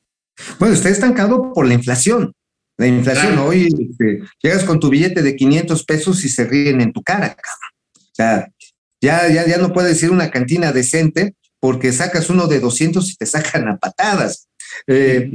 [0.58, 2.32] Bueno, está estancado por la inflación.
[2.78, 3.46] La inflación, Claro.
[3.46, 7.28] hoy este, llegas con tu billete de 500 pesos y se ríen en tu cara,
[7.28, 7.70] cabrón.
[7.94, 8.48] O sea,
[9.00, 13.10] ya, ya, ya no puedes ir a una cantina decente porque sacas uno de 200
[13.10, 14.48] y te sacan a patadas.
[14.86, 15.30] Eh,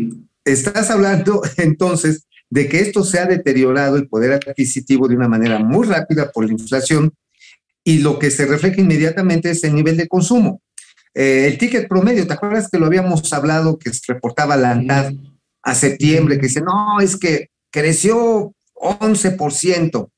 [0.45, 5.59] estás hablando entonces de que esto se ha deteriorado el poder adquisitivo de una manera
[5.59, 7.13] muy rápida por la inflación
[7.83, 10.61] y lo que se refleja inmediatamente es el nivel de consumo.
[11.13, 15.13] Eh, el ticket promedio, ¿te acuerdas que lo habíamos hablado que reportaba la ANTAD
[15.63, 20.09] a septiembre, que dice, no, es que creció 11%.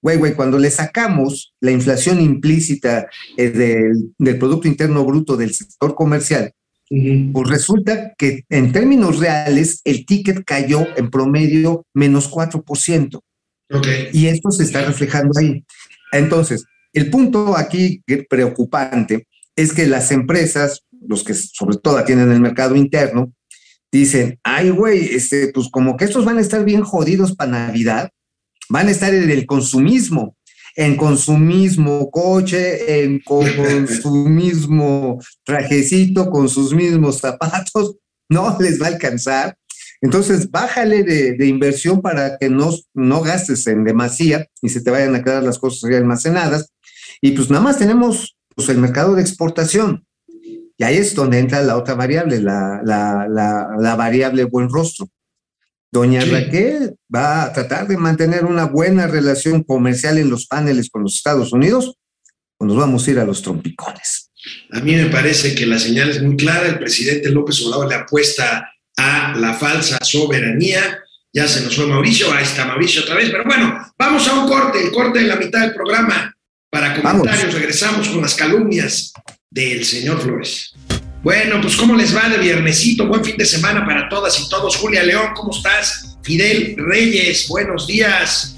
[0.00, 5.54] Güey, güey, cuando le sacamos la inflación implícita eh, del, del Producto Interno Bruto del
[5.54, 6.52] sector comercial,
[7.32, 13.20] pues resulta que en términos reales el ticket cayó en promedio menos 4%.
[13.72, 13.86] Ok.
[14.12, 15.64] Y esto se está reflejando ahí.
[16.12, 22.40] Entonces, el punto aquí preocupante es que las empresas, los que sobre todo atienden el
[22.40, 23.32] mercado interno,
[23.90, 28.10] dicen, ay, güey, este, pues como que estos van a estar bien jodidos para Navidad,
[28.68, 30.36] van a estar en el consumismo,
[30.76, 34.00] en consumismo coche, en consumismo
[35.44, 37.96] trajecito, con sus mismos zapatos,
[38.30, 39.56] no les va a alcanzar.
[40.00, 44.90] Entonces, bájale de, de inversión para que no, no gastes en demasía y se te
[44.90, 46.72] vayan a quedar las cosas ahí almacenadas.
[47.20, 48.36] Y pues nada más tenemos
[48.68, 50.06] el mercado de exportación.
[50.78, 55.08] Y ahí es donde entra la otra variable, la, la, la, la variable buen rostro.
[55.92, 56.30] Doña Sí.
[56.30, 61.16] Raquel va a tratar de mantener una buena relación comercial en los paneles con los
[61.16, 61.94] Estados Unidos,
[62.58, 64.30] o nos vamos a ir a los trompicones.
[64.72, 66.66] A mí me parece que la señal es muy clara.
[66.66, 70.98] El presidente López Obrador le apuesta a la falsa soberanía.
[71.32, 73.30] Ya se nos fue Mauricio, ahí está Mauricio otra vez.
[73.30, 76.31] Pero bueno, vamos a un corte, el corte en la mitad del programa.
[76.72, 77.54] Para comentarios, Vamos.
[77.54, 79.12] regresamos con las calumnias
[79.50, 80.72] del señor Flores.
[81.22, 83.06] Bueno, pues ¿cómo les va de viernesito?
[83.06, 84.76] Buen fin de semana para todas y todos.
[84.78, 86.16] Julia León, ¿cómo estás?
[86.22, 88.56] Fidel Reyes, buenos días.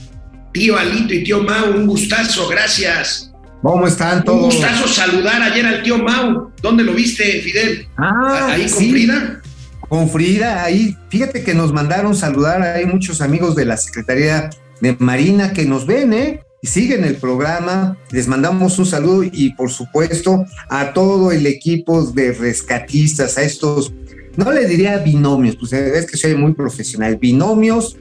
[0.53, 3.33] Tío Alito y tío Mau, un gustazo, gracias.
[3.61, 4.55] ¿Cómo están Un todos?
[4.55, 6.53] gustazo saludar ayer al tío Mau.
[6.63, 7.89] ¿Dónde lo viste, Fidel?
[7.99, 9.43] Ah, Ahí con sí, Frida.
[9.89, 14.51] con Frida, ahí, fíjate que nos mandaron saludar, hay muchos amigos de la Secretaría
[14.81, 16.41] de Marina que nos ven, ¿eh?
[16.65, 22.33] Siguen el programa, les mandamos un saludo y por supuesto a todo el equipo de
[22.33, 23.93] rescatistas, a estos,
[24.37, 27.99] no le diría binomios, pues es que soy muy profesional, binomios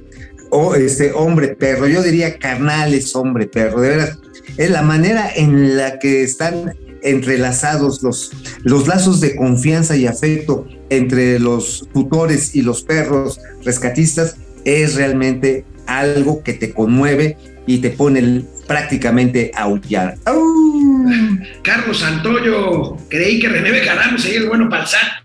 [0.49, 4.19] o este hombre perro, yo diría carnales hombre perro, de veras,
[4.57, 8.31] es la manera en la que están entrelazados los,
[8.63, 15.65] los lazos de confianza y afecto entre los tutores y los perros rescatistas es realmente
[15.85, 20.15] algo que te conmueve y te pone prácticamente a aullar.
[20.25, 20.43] ¡Au!
[21.61, 22.97] Carlos Santoyo.
[23.09, 25.23] Creí que René Bejarano sería el bueno para el SAT.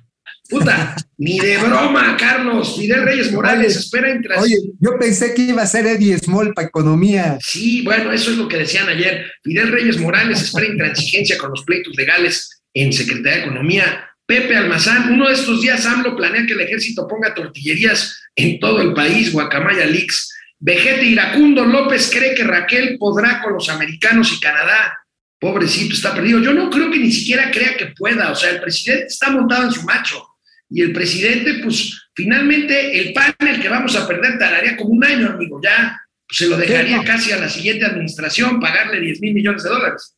[0.48, 2.76] Puta, ni de broma, Carlos.
[2.76, 4.42] Fidel Reyes Morales, Oye, espera entras.
[4.42, 7.38] Oye, yo pensé que iba a ser Eddie Small para economía.
[7.40, 9.30] Sí, bueno, eso es lo que decían ayer.
[9.42, 14.04] Fidel Reyes Morales espera intransigencia con los pleitos legales en Secretaría de Economía.
[14.26, 18.82] Pepe Almazán, uno de estos días AMLO planea que el ejército ponga tortillerías en todo
[18.82, 20.34] el país, Guacamaya Leaks.
[20.60, 24.98] Vegete Iracundo López cree que Raquel podrá con los americanos y Canadá.
[25.40, 26.40] Pobrecito, está perdido.
[26.40, 28.32] Yo no creo que ni siquiera crea que pueda.
[28.32, 30.24] O sea, el presidente está montado en su macho.
[30.68, 35.28] Y el presidente, pues, finalmente el panel que vamos a perder tardaría como un año,
[35.30, 35.60] amigo.
[35.62, 37.04] Ya pues, se lo dejaría Sí, no.
[37.04, 40.16] casi a la siguiente administración, pagarle 10 mil millones de dólares.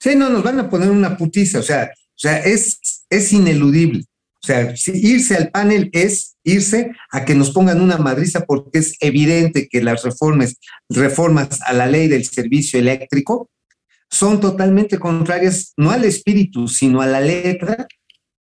[0.00, 4.04] Sí, no, nos van a poner una putiza, o sea, o sea, es, es ineludible.
[4.42, 8.78] O sea, si irse al panel es irse a que nos pongan una madriza porque
[8.78, 10.56] es evidente que las reformas,
[10.88, 13.50] reformas a la ley del servicio eléctrico
[14.10, 17.86] son totalmente contrarias no al espíritu, sino a la letra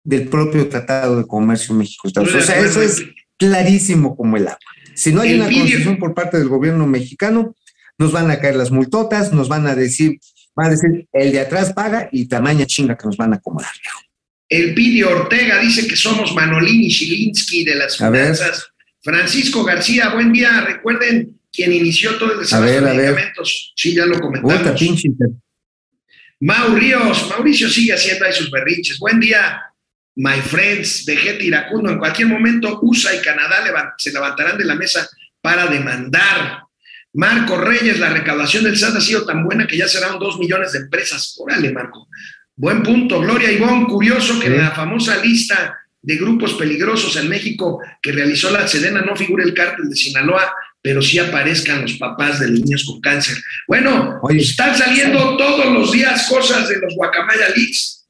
[0.03, 2.49] del propio Tratado de Comercio México-Estados Unidos.
[2.49, 3.03] O sea, eso es
[3.37, 4.59] clarísimo como el agua.
[4.95, 7.55] Si no hay una concesión por parte del gobierno mexicano,
[7.99, 10.19] nos van a caer las multotas, nos van a decir,
[10.57, 13.71] van a decir, el de atrás paga y tamaña chinga que nos van a acomodar.
[14.51, 18.67] El Pidio Ortega dice que somos Manolín y Shilinsky de las finanzas.
[19.01, 20.63] Francisco García, buen día.
[20.63, 23.73] Recuerden quien inició todo el ver, de medicamentos.
[23.77, 24.77] Sí, ya lo comentamos.
[26.41, 28.99] Mau Ríos, Mauricio sigue haciendo ahí sus berrinches.
[28.99, 29.63] Buen día,
[30.17, 31.93] my friends, Vegeta Iracundo.
[31.93, 35.09] En cualquier momento, USA y Canadá se levantarán de la mesa
[35.41, 36.65] para demandar.
[37.13, 40.73] Marco Reyes, la recaudación del SAT ha sido tan buena que ya serán dos millones
[40.73, 41.37] de empresas.
[41.39, 42.09] Órale, Marco.
[42.61, 43.19] Buen punto.
[43.23, 48.51] Gloria Ivón, curioso que en la famosa lista de grupos peligrosos en México que realizó
[48.51, 52.61] la Sedena no figure el cártel de Sinaloa, pero sí aparezcan los papás de los
[52.61, 53.39] niños con cáncer.
[53.67, 54.43] Bueno, Oye.
[54.43, 58.07] están saliendo todos los días cosas de los Guacamaya Leaks.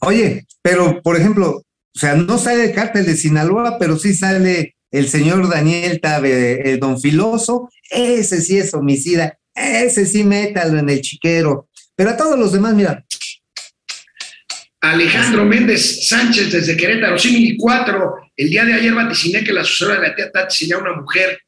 [0.00, 1.62] Oye, pero por ejemplo,
[1.94, 6.72] o sea, no sale el cártel de Sinaloa, pero sí sale el señor Daniel Tabe,
[6.72, 11.68] el don Filoso, ese sí es homicida, ese sí métalo en el chiquero.
[11.94, 13.04] Pero a todos los demás, mira,
[14.82, 18.14] Alejandro Méndez Sánchez desde Querétaro, Simili 4.
[18.36, 21.38] El día de ayer vaticiné que la sucesora de la tía Tati sería una mujer.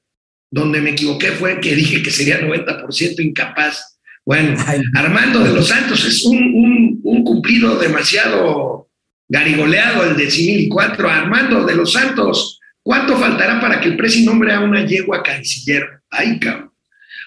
[0.50, 3.98] Donde me equivoqué fue en que dije que sería 90% incapaz.
[4.24, 4.80] Bueno, Ay.
[4.94, 8.88] Armando de los Santos es un, un- un cumplido demasiado
[9.28, 11.10] garigoleado el de Simili 4.
[11.10, 15.84] Armando de los Santos, ¿cuánto faltará para que el presi nombre a una yegua canciller?
[16.08, 16.70] Ay, cabrón.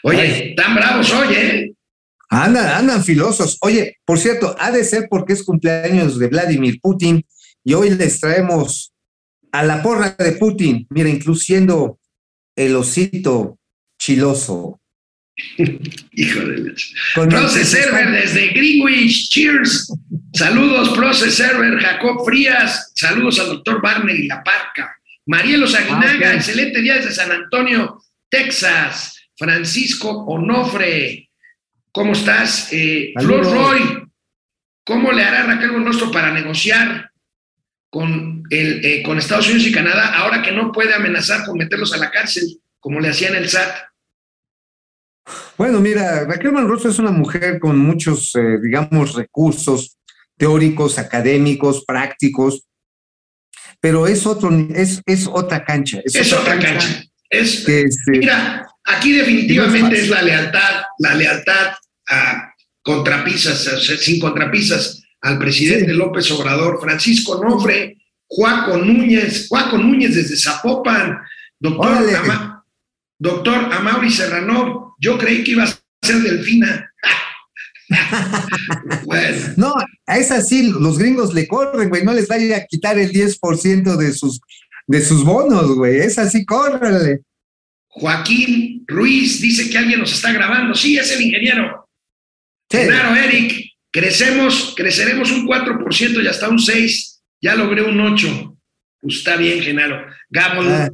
[0.04, 0.56] Oye, Ay.
[0.56, 1.74] tan bravos hoy, ¿eh?
[2.29, 3.57] Andan, andan filosos.
[3.61, 7.25] Oye, por cierto, ha de ser porque es cumpleaños de Vladimir Putin
[7.63, 8.93] y hoy les traemos
[9.51, 11.99] a la porra de Putin, mira, incluyendo
[12.55, 13.57] el osito
[13.99, 14.79] chiloso.
[15.57, 16.73] El que
[17.13, 19.91] Process se Server desde Greenwich, cheers.
[20.33, 22.91] Saludos, Process Server, Jacob Frías.
[22.95, 24.95] Saludos al doctor Barney La Parca.
[25.27, 29.13] Marielos Aguinaga, Ah, excelente día desde San Antonio, Texas.
[29.37, 31.26] Francisco Onofre,
[31.91, 32.69] ¿cómo estás?
[32.71, 33.43] Eh, Flor.
[33.43, 34.10] Roy,
[34.86, 37.12] ¿cómo le hará Raquel Buenrostro para negociar
[37.89, 41.93] con, el, eh, con Estados Unidos y Canadá ahora que no puede amenazar con meterlos
[41.93, 43.88] a la cárcel, como le hacía en el SAT?
[45.58, 49.97] Bueno, mira, Raquel Manroso es una mujer con muchos, eh, digamos, recursos
[50.38, 52.67] teóricos, académicos, prácticos,
[53.80, 56.00] pero es otro, es, es otra cancha.
[56.04, 57.04] Es otra cancha.
[57.30, 61.73] Es, que, este, Mira, aquí definitivamente es la lealtad, la lealtad
[62.10, 65.97] a contrapisas, o sea, sin contrapisas al presidente Sí.
[65.97, 67.97] López Obrador, Francisco Nofre,
[68.28, 71.17] Juaco Núñez, Juaco Núñez desde Zapopan,
[71.60, 71.97] doctor.
[72.15, 72.63] Ama-
[73.19, 75.67] doctor Amaury Serrano, yo creí que iba a
[76.02, 76.91] ser Delfina.
[79.06, 79.73] bueno, No,
[80.06, 83.95] a esa sí, los gringos le corren, güey, no les vaya a quitar el 10%
[83.97, 84.39] de sus,
[84.88, 87.21] de sus bonos, güey, es así, córrele.
[87.88, 90.76] Joaquín Ruiz dice que alguien nos está grabando.
[90.76, 91.89] Sí, es el ingeniero.
[92.69, 92.78] Sí.
[92.78, 97.13] Genaro Eric, crecemos, creceremos un 4% y hasta un 6%.
[97.41, 98.58] Ya logré un 8%.
[99.00, 100.06] Pues está bien, Genaro.
[100.30, 100.89] Gabo, Ah.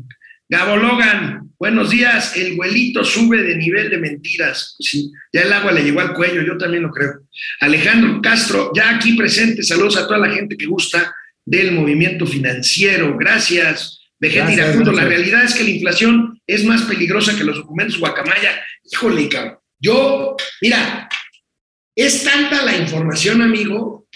[0.49, 2.35] Gabo Logan, buenos días.
[2.35, 4.75] El güelito sube de nivel de mentiras.
[4.77, 7.21] Pues sí, ya el agua le llegó al cuello, yo también lo creo.
[7.61, 9.63] Alejandro Castro, ya aquí presente.
[9.63, 13.17] Saludos a toda la gente que gusta del movimiento financiero.
[13.17, 14.02] Gracias.
[14.23, 17.99] Vegeta Gracias, Iracundo, la realidad es que la inflación es más peligrosa que los documentos
[17.99, 18.63] Guacamaya.
[18.89, 19.59] Híjole, cabrón.
[19.79, 21.09] Yo, mira,
[21.93, 24.07] es tanta la información, amigo,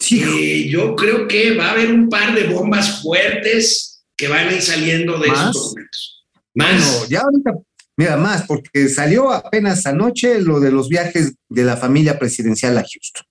[0.00, 4.48] Sí, que yo creo que va a haber un par de bombas fuertes que van
[4.48, 5.50] a ir saliendo de ¿Más?
[5.50, 6.24] esos documentos.
[6.54, 6.92] Más.
[6.92, 7.50] Bueno, ya ahorita,
[7.96, 12.82] mira más, porque salió apenas anoche lo de los viajes de la familia presidencial a
[12.82, 13.26] Houston.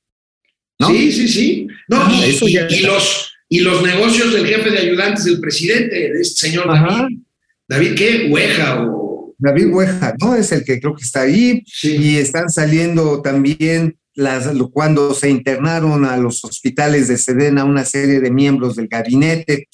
[0.80, 0.89] ¿no?
[0.89, 1.67] Sí, sí, sí.
[1.88, 5.39] No, Ah, y, eso ya y los, y los negocios del jefe de ayudantes del
[5.39, 7.01] presidente, de este señor Ajá.
[7.01, 7.17] David.
[7.67, 8.29] ¿David qué?
[8.29, 9.35] Hueja o...
[9.37, 10.35] David Hueja, ¿no?
[10.35, 11.63] Es el que creo que está ahí.
[11.65, 11.95] Sí.
[11.97, 18.19] Y están saliendo también las, cuando se internaron a los hospitales de Sedena una serie
[18.19, 19.67] de miembros del gabinete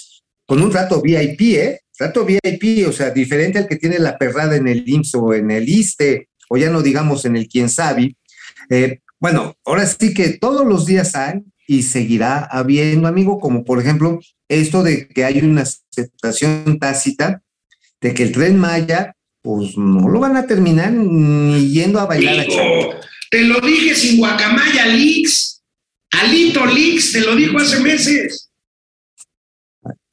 [0.45, 1.79] con un trato VIP, ¿eh?
[1.97, 5.51] Trato VIP, o sea, diferente al que tiene la perrada en el IMSS o en
[5.51, 8.17] el ISTE, o ya no digamos en el quién sabe.
[8.69, 11.41] Eh, bueno, ahora sí que todos los días hay
[11.73, 17.41] y seguirá habiendo, amigo, como por ejemplo esto de que hay una aceptación tácita
[18.01, 22.39] de que el tren Maya, pues no lo van a terminar ni yendo a bailar
[22.39, 22.45] a
[23.33, 25.63] te lo dije sin guacamaya Leaks.
[26.11, 28.51] Alito Leaks te lo dijo hace meses.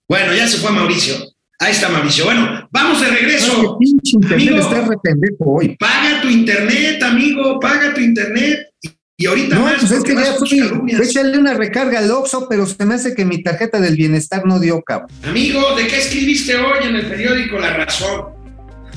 [0.09, 1.17] Bueno, ya se fue Mauricio.
[1.59, 2.25] Ahí está Mauricio.
[2.25, 3.79] Bueno, vamos de regreso.
[3.79, 4.57] Ay, Amigo.
[4.57, 4.87] está
[5.41, 5.77] hoy.
[5.77, 8.71] Paga tu internet, amigo, paga tu internet.
[9.21, 10.63] Y, ahorita No, más, pues es que ya fui,
[10.99, 14.59] échale una recarga al Oxxo, pero se me hace que mi tarjeta del bienestar no
[14.59, 15.09] dio cabo.
[15.25, 18.25] Amigo, ¿de qué escribiste hoy en el periódico La Razón?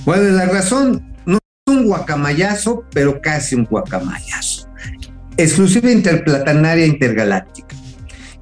[0.06, 4.70] Bueno, la razón no es un guacamayazo, pero casi un guacamayazo.
[5.36, 7.76] Exclusiva interplatanaria intergaláctica.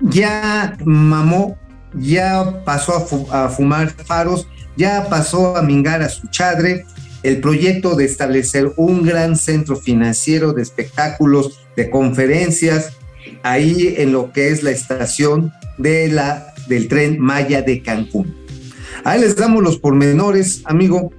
[0.01, 1.57] Ya mamó,
[1.95, 6.85] ya pasó a, fu- a fumar faros, ya pasó a mingar a su chadre
[7.23, 12.93] el proyecto de establecer un gran centro financiero de espectáculos, de conferencias,
[13.43, 18.35] ahí en lo que es la estación de la, del tren Maya de Cancún.
[19.03, 21.11] Ahí les damos los pormenores, amigo,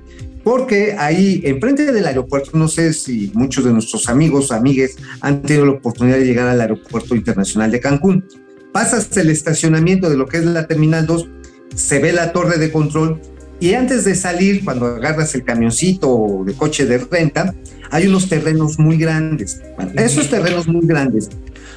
[0.45, 5.67] porque ahí, enfrente del aeropuerto, no sé si muchos de nuestros amigos, amigues, han tenido
[5.67, 8.25] la oportunidad de llegar al aeropuerto internacional de Cancún.
[8.73, 11.29] Pasas el estacionamiento de lo que es la Terminal 2,
[11.75, 13.21] se ve la torre de control
[13.63, 17.55] y antes de salir, cuando agarras el camioncito de coche de renta,
[17.93, 19.63] hay unos terrenos muy grandes.
[19.77, 21.29] Bueno, esos terrenos muy grandes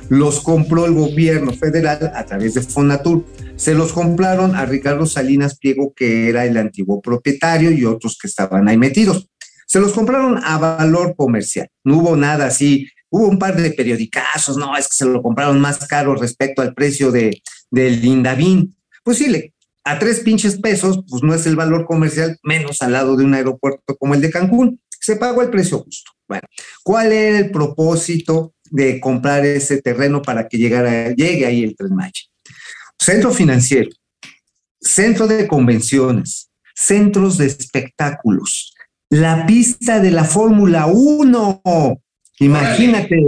[0.10, 3.24] los compró el gobierno federal a través de Fonatur.
[3.56, 8.30] Se los compraron a Ricardo Salinas Pliego, que era el antiguo propietario, y otros que
[8.30, 9.30] estaban ahí metidos.
[9.68, 11.70] Se los compraron a valor comercial.
[11.84, 12.88] No hubo nada así.
[13.12, 16.74] Hubo un par de periodicazos, no, es que se lo compraron más caro respecto al
[16.74, 18.76] precio de, del Indavín.
[19.04, 19.54] Pues sí, le,
[19.86, 23.36] a tres pinches pesos, pues no es el valor comercial, menos al lado de un
[23.36, 24.82] aeropuerto como el de Cancún.
[25.00, 26.12] Se pagó el precio justo.
[26.28, 26.48] Bueno,
[26.84, 31.96] ¿cuál era el propósito de comprar ese terreno para que llegara, llegue ahí el Tren
[31.96, 32.12] Maya?
[32.98, 33.92] Centro financiero,
[34.82, 38.74] centro de convenciones, centros de espectáculos,
[39.12, 41.62] la pista de la Fórmula 1.
[42.40, 43.22] Imagínate,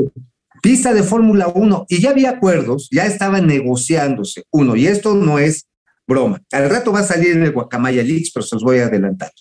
[0.64, 1.86] pista de Fórmula 1.
[1.88, 4.46] Y ya había acuerdos, ya estaban negociándose.
[4.50, 5.67] Uno, y esto no es
[6.08, 6.42] broma.
[6.52, 9.32] Al rato va a salir en el Guacamaya Leaks, pero se los voy a adelantar.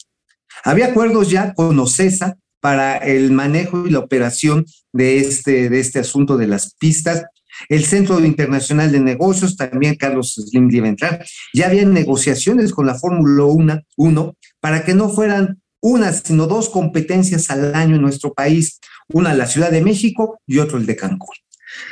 [0.64, 6.00] Había acuerdos ya con OCESA para el manejo y la operación de este, de este
[6.00, 7.24] asunto de las pistas.
[7.68, 11.26] El Centro Internacional de Negocios, también Carlos Slim a entrar.
[11.54, 16.68] Ya había negociaciones con la Fórmula 1, 1 para que no fueran una, sino dos
[16.68, 20.96] competencias al año en nuestro país, una la Ciudad de México y otro el de
[20.96, 21.36] Cancún.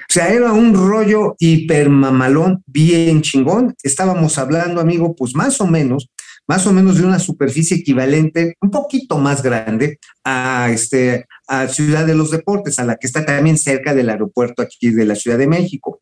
[0.09, 3.75] O sea, era un rollo hipermamalón bien chingón.
[3.83, 6.09] Estábamos hablando, amigo, pues más o menos,
[6.47, 12.07] más o menos de una superficie equivalente, un poquito más grande, a, este, a Ciudad
[12.07, 15.39] de los Deportes, a la que está también cerca del aeropuerto aquí de la Ciudad
[15.39, 16.01] de México.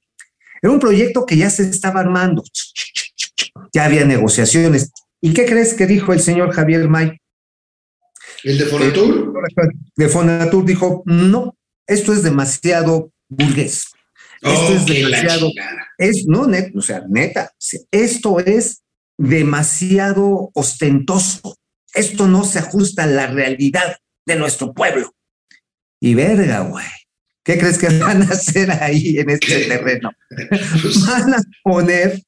[0.61, 2.43] Era un proyecto que ya se estaba armando,
[3.72, 4.93] ya había negociaciones.
[5.20, 7.18] ¿Y qué crees que dijo el señor Javier May?
[8.45, 9.33] ¿El de Fonatur?
[9.97, 11.57] De Fonatur dijo, no,
[11.87, 13.87] esto es demasiado burgués.
[14.41, 15.51] Esto Oh, es la demasiado,
[15.99, 17.53] es, no, net, o sea, neta,
[17.93, 18.83] esto es
[19.16, 21.57] demasiado ostentoso.
[21.95, 25.14] Esto no se ajusta a la realidad de nuestro pueblo.
[26.01, 26.85] Y verga, güey.
[27.45, 30.11] ¿Qué crees que van a hacer ahí en este terreno?
[31.07, 32.20] Van a poner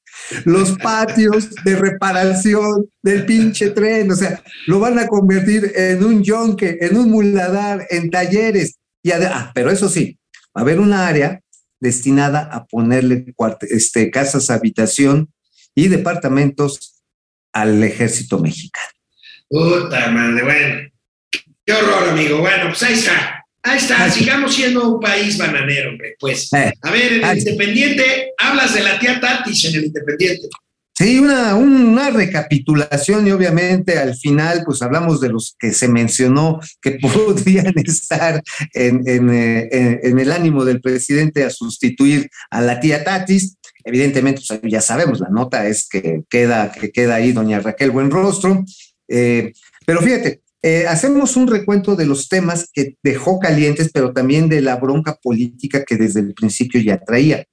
[0.45, 6.23] los patios de reparación del pinche tren, o sea, lo van a convertir en un
[6.23, 8.77] yonque, en un muladar, en talleres.
[9.03, 10.17] Y ah, pero eso sí,
[10.55, 11.41] va a haber una área
[11.79, 13.33] destinada a ponerle
[13.69, 15.31] este, casas habitación
[15.75, 17.03] y departamentos
[17.53, 18.87] al ejército mexicano.
[19.49, 20.89] Puta madre, bueno.
[21.65, 22.39] Qué horror, amigo.
[22.39, 23.43] Bueno, pues ahí está.
[23.63, 24.09] Ahí está.
[24.09, 26.15] Sigamos siendo un país bananero, hombre.
[26.19, 27.37] Pues, Eh, a ver, en el.
[27.39, 30.47] Independiente, hablas de la tía Tatis en el Independiente.
[30.97, 36.61] Sí, una, una recapitulación y obviamente al final pues hablamos de los que se mencionó
[36.81, 38.41] que podrían estar
[38.73, 43.57] eh, en- el ánimo del presidente a sustituir a la tía Tatis.
[43.83, 48.63] Evidentemente pues, ya sabemos, la nota es que queda, que queda ahí doña Raquel Buenrostro.
[49.09, 49.51] Eh,
[49.85, 54.61] pero fíjate, eh, hacemos un recuento de los temas que dejó calientes, pero también de
[54.61, 57.43] la bronca política que desde el principio ya traía.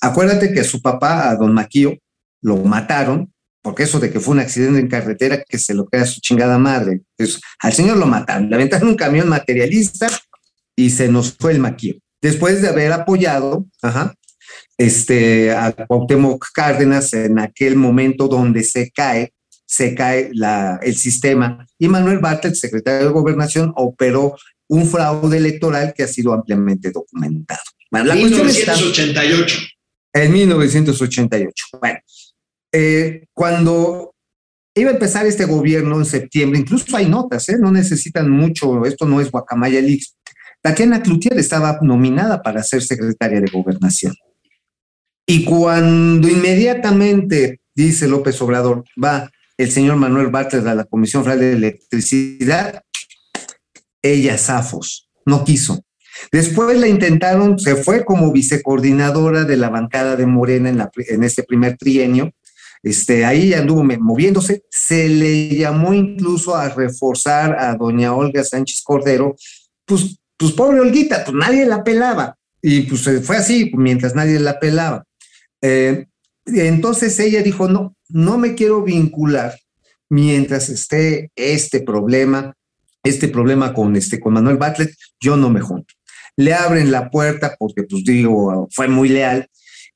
[0.00, 1.94] Acuérdate que su papá, a don Maquillo,
[2.42, 3.32] lo mataron,
[3.62, 6.58] porque eso de que fue un accidente en carretera, que se lo queda su chingada
[6.58, 7.02] madre.
[7.16, 10.08] Entonces, al señor lo mataron, le aventaron un camión materialista
[10.76, 11.98] y se nos fue el maquillo.
[12.22, 14.14] Después de haber apoyado ajá,
[14.78, 19.32] este, a Cuauhtémoc Cárdenas en aquel momento donde se cae,
[19.66, 24.36] se cae la, el sistema, y Manuel Bartlett, secretario de Gobernación, operó
[24.68, 27.60] un fraude electoral que ha sido ampliamente documentado.
[27.90, 29.58] Bueno, la cuestión está 1988.
[30.14, 31.64] en 1988.
[31.80, 31.98] Bueno,
[32.72, 34.14] eh, cuando
[34.74, 37.56] iba a empezar este gobierno en septiembre, incluso hay notas, ¿eh?
[37.58, 40.16] no necesitan mucho, esto no es Guacamaya Leaks.
[40.62, 44.14] Tatiana Cloutier estaba nominada para ser secretaria de gobernación.
[45.26, 51.40] Y cuando inmediatamente, dice López Obrador, va el señor Manuel Bartlett a la Comisión Federal
[51.40, 52.82] de Electricidad,
[54.02, 55.84] ella zafos, no quiso.
[56.32, 61.24] Después la intentaron, se fue como vicecoordinadora de la bancada de Morena en, la, en
[61.24, 62.32] este primer trienio,
[62.82, 69.36] este, ahí anduvo moviéndose, se le llamó incluso a reforzar a doña Olga Sánchez Cordero,
[69.84, 74.58] pues, pues pobre Olguita, pues nadie la pelaba, y pues fue así, mientras nadie la
[74.58, 75.04] pelaba.
[75.62, 76.06] Eh,
[76.46, 79.58] entonces ella dijo, no, no me quiero vincular
[80.08, 82.54] mientras esté este problema,
[83.02, 85.94] este problema con, este, con Manuel Bartlett, yo no me junto.
[86.36, 89.48] Le abren la puerta porque, pues digo, fue muy leal.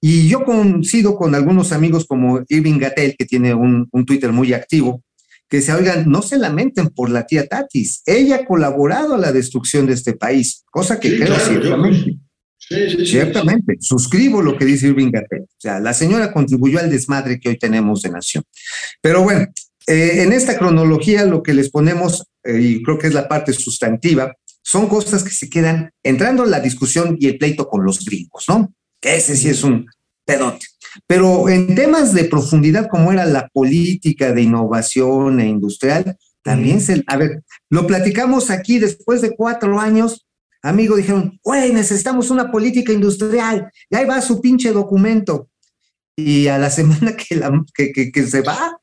[0.06, 4.52] Y yo coincido con algunos amigos como Irving Gatel, que tiene un, un Twitter muy
[4.52, 5.02] activo,
[5.48, 8.02] que se oigan, no se lamenten por la tía Tatis.
[8.04, 11.48] Ella ha colaborado a la destrucción de este país, cosa que Sí, creo claro, yo-
[11.60, 12.18] ciertamente.
[12.58, 13.06] Sí, sí, sí.
[13.06, 15.42] Ciertamente, suscribo lo que dice Irving Gatel.
[15.44, 18.44] O sea, la señora contribuyó al desmadre que hoy tenemos de nación.
[19.00, 19.46] Pero bueno,
[19.86, 23.54] eh, en esta cronología lo que les ponemos, eh, y creo que es la parte
[23.54, 28.04] sustantiva, son cosas que se quedan entrando en la discusión y el pleito con los
[28.04, 28.74] gringos, ¿no?
[29.00, 29.84] Que ese sí es un
[30.24, 30.66] pedote.
[31.06, 37.02] Pero en temas de profundidad como era la política de innovación e industrial, también se,
[37.06, 40.26] a ver, lo platicamos aquí después de cuatro años,
[40.62, 45.48] amigo, dijeron, güey, necesitamos una política industrial, y ahí va su pinche documento.
[46.16, 48.78] Y a la semana que, la, que, que, que se va,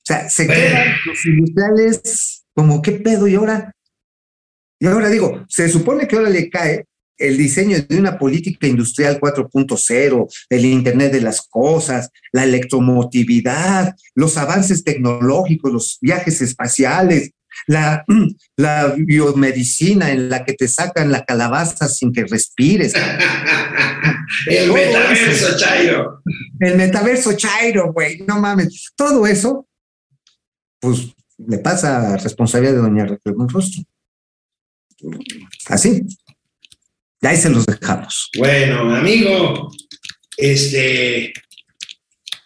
[0.00, 3.28] o sea, se quedan los industriales como, ¿qué pedo?
[3.28, 3.74] Y ahora,
[4.78, 6.86] y ahora digo, se supone que ahora le cae
[7.20, 14.36] el diseño de una política industrial 4.0, el Internet de las Cosas, la electromotividad, los
[14.36, 17.32] avances tecnológicos, los viajes espaciales,
[17.66, 18.04] la,
[18.56, 22.94] la biomedicina en la que te sacan la calabaza sin que respires,
[24.46, 25.58] El metaverso, eso.
[25.58, 26.22] Chairo.
[26.60, 29.68] el metaverso Chairo, güey, no mames, todo eso,
[30.78, 33.82] pues le pasa a responsabilidad de doña Raquel Monrostro.
[35.66, 36.06] Así.
[37.22, 38.30] Y ahí se los dejamos.
[38.38, 39.70] Bueno, amigo,
[40.36, 41.32] este.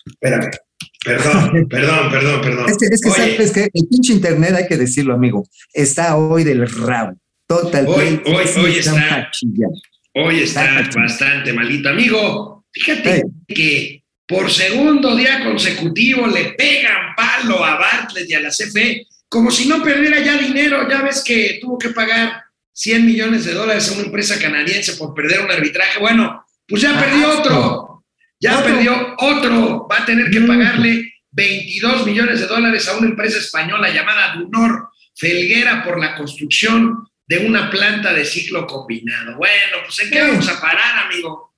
[0.07, 0.51] Espérame.
[1.05, 2.69] Perdón, perdón, perdón, perdón.
[2.69, 6.17] Es que, es que Oye, sabes que el pinche internet, hay que decirlo, amigo, está
[6.17, 7.15] hoy del rabo.
[7.47, 7.87] Total.
[7.87, 9.31] Hoy- hoy- sí, hoy está.
[9.31, 9.71] chillar.
[10.15, 11.89] Hoy está Está bastante malito.
[11.91, 18.49] Amigo, fíjate que por segundo día consecutivo le pegan palo a Bartlett y a la
[18.51, 20.89] CFE, como si no perdiera ya dinero.
[20.89, 22.44] Ya ves que tuvo que pagar
[22.75, 25.99] 100 millones de dólares a una empresa canadiense por perder un arbitraje.
[26.01, 27.41] Bueno, pues ya perdió Asco.
[27.41, 28.05] otro.
[28.41, 28.75] Ya Otro.
[28.75, 29.89] perdió otro.
[29.91, 34.89] Va a tener que pagarle 22 millones de dólares a una empresa española llamada Dunor
[35.17, 39.37] Felguera por la construcción de una planta de ciclo combinado.
[39.37, 40.27] Bueno, pues ¿en qué Sí.
[40.29, 41.55] vamos a parar, amigo?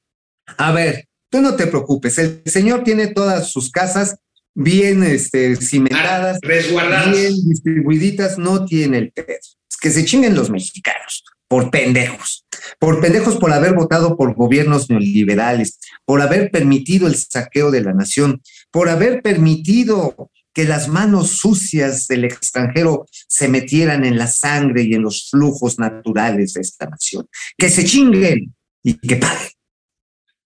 [0.59, 2.19] A ver, tú no te preocupes.
[2.19, 4.17] El señor tiene todas sus casas
[4.57, 7.13] bien este, cimentadas, Resguardadas.
[7.13, 9.27] bien distribuiditas, no tiene el pedo.
[9.29, 12.45] Es que se chinguen los mexicanos por pendejos,
[12.81, 17.93] por pendejos por haber votado por gobiernos neoliberales, por haber permitido el saqueo de la
[17.93, 18.43] nación,
[18.73, 24.95] por haber permitido que las manos sucias del extranjero se metieran en la sangre y
[24.95, 27.29] en los flujos naturales de esta nación.
[27.59, 29.51] Que se chinguen y que paguen.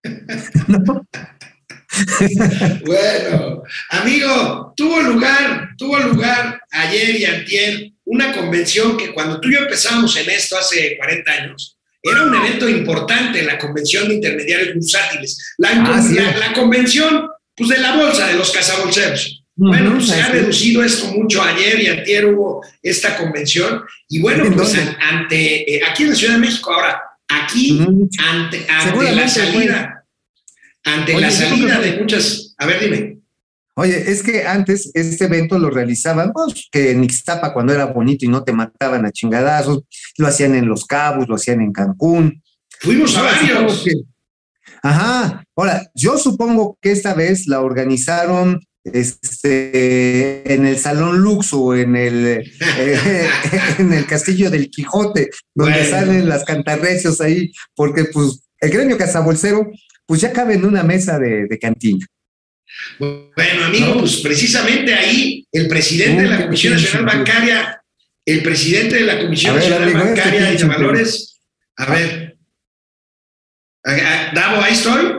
[0.67, 1.07] ¿No?
[2.84, 9.55] Bueno, amigo, tuvo lugar, tuvo lugar ayer y antier una convención que cuando tú y
[9.55, 14.74] yo empezamos en esto hace 40 años, era un evento importante, la convención de intermediarios
[14.74, 15.55] bursátiles.
[15.59, 16.14] La, Ah, sí.
[16.14, 19.36] la- la convención pues, de la bolsa, de los cazabolseros.
[19.57, 21.43] Bueno, pues se ha reducido esto mucho.
[21.43, 23.82] Ayer y antier hubo esta convención.
[24.09, 27.78] Y bueno, ¿En pues ante, eh, aquí en la Ciudad de México, ahora, aquí,
[28.18, 29.99] ante, ante la salida,
[30.95, 33.16] ante Oye, la salida que- de muchas, a ver, dime.
[33.76, 38.24] Oye, es que antes este evento lo realizaban, pues, que en Ixtapa cuando era bonito
[38.24, 39.84] y no te mataban a chingadazos,
[40.18, 42.43] lo hacían en Los Cabos, lo hacían en Cancún.
[42.80, 43.82] Fuimos a varios.
[43.84, 43.93] que-
[44.82, 51.74] Ajá, ahora, yo supongo que esta vez la organizaron este, en el Salón Lux o
[51.74, 52.45] en el, eh,
[53.78, 55.91] en el Castillo del Quijote, donde Bueno.
[55.91, 59.70] salen las cantarrecios ahí, porque pues el gremio cazabolsero,
[60.11, 62.05] pues ya cabe en una mesa de, de cantina.
[62.99, 64.01] Bueno, amigo, No.
[64.01, 67.81] pues precisamente ahí el presidente de la Comisión Nacional Bancaria,
[68.25, 71.41] el presidente de la Comisión ver, Nacional amigo, este Bancaria y de Valores,
[71.77, 72.37] a ver,
[74.35, 75.13] Davo, ahí estoy.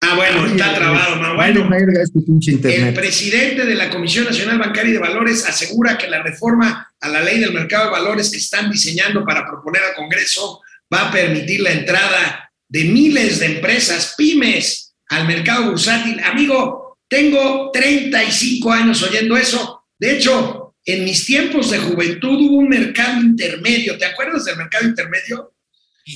[0.00, 1.36] Ah, bueno, está trabado.
[1.36, 6.08] Vale, Bueno, este el presidente de la Comisión Nacional Bancaria y de Valores asegura que
[6.08, 9.94] la reforma a la ley del mercado de valores que están diseñando para proponer al
[9.94, 10.62] Congreso
[10.92, 16.20] va a permitir la entrada de miles de empresas, pymes, al mercado bursátil.
[16.20, 19.84] Amigo, tengo 35 años oyendo eso.
[19.98, 23.96] De hecho, en mis tiempos de juventud hubo un mercado intermedio.
[23.98, 25.54] ¿Te acuerdas del mercado intermedio?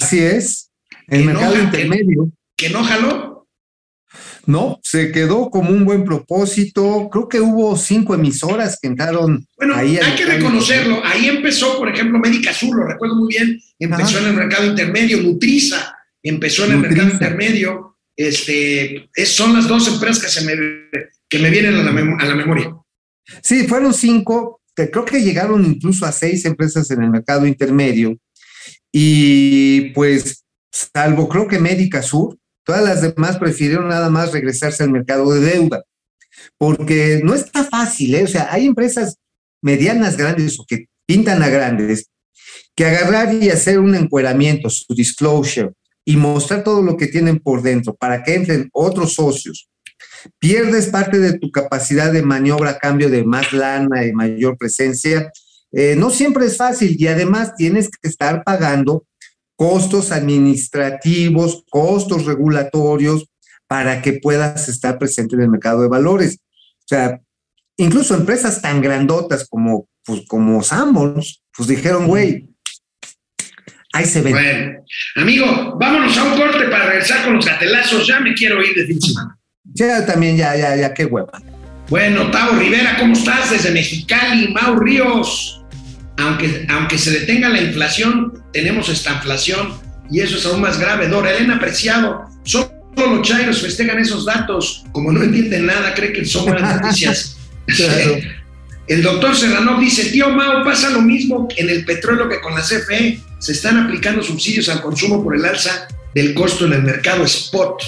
[0.00, 0.70] Así es.
[1.08, 2.30] El Que no, mercado que- intermedio.
[2.56, 3.31] Que no jaló.
[4.46, 7.08] No, se quedó como un buen propósito.
[7.12, 9.98] Creo que hubo cinco emisoras que entraron Bueno, ahí.
[9.98, 11.00] hay que reconocerlo.
[11.04, 13.60] Ahí empezó, por ejemplo, Médica Sur, lo recuerdo muy bien.
[13.78, 14.20] Empezó Ajá.
[14.20, 15.22] en el mercado intermedio.
[15.22, 17.04] Nutriza empezó en el Nutriza.
[17.04, 17.96] mercado intermedio.
[18.16, 20.54] Este, es- son las dos empresas que, se me,
[21.28, 22.74] que me vienen a la, mem- a la memoria.
[23.42, 28.18] Sí, fueron cinco, que creo que llegaron incluso a seis empresas en el mercado intermedio.
[28.90, 34.90] Y pues, salvo creo que Médica Sur, todas las demás prefirieron nada más regresarse al
[34.90, 35.84] mercado de deuda.
[36.58, 38.24] Porque no está fácil, ¿eh?
[38.24, 39.16] O sea, hay empresas
[39.60, 42.06] medianas grandes o que pintan a grandes
[42.74, 45.72] que agarrar y hacer un encueramiento, su disclosure,
[46.04, 49.68] y mostrar todo lo que tienen por dentro para que entren otros socios
[50.38, 55.30] pierdes parte de tu capacidad de maniobra a cambio de más lana y mayor presencia,
[55.72, 59.06] eh, no siempre es fácil y además tienes que estar pagando
[59.56, 63.26] costos administrativos, costos regulatorios
[63.66, 66.40] para que puedas estar presente en el mercado de valores.
[66.80, 67.20] O sea,
[67.76, 72.48] incluso empresas tan grandotas como, pues, como Sanborns, pues dijeron, güey,
[73.92, 74.32] ahí se ven.
[74.32, 74.84] Bueno,
[75.16, 78.06] amigo, vámonos a un corte para regresar con los gatelazos.
[78.06, 79.38] Ya me quiero ir de fin de semana.
[79.64, 81.40] Ya también, ya, ya, ya, qué hueva.
[81.88, 83.50] Bueno, Tavo Rivera, ¿cómo estás?
[83.50, 85.64] Desde Mexicali, Mau Ríos.
[86.18, 89.74] Aunque, aunque se detenga la inflación, tenemos esta inflación
[90.10, 91.08] y eso es aún más grave.
[91.08, 94.84] Dora Elena Preciado, solo los chairos festejan esos datos.
[94.92, 97.36] Como no entienden nada, creen que son buenas noticias.
[97.64, 98.16] Claro.
[98.88, 102.60] El doctor Serrano dice, tío Mau, pasa lo mismo en el petróleo que con la
[102.60, 103.20] CFE.
[103.38, 107.80] Se están aplicando subsidios al consumo por el alza del costo en el mercado spot.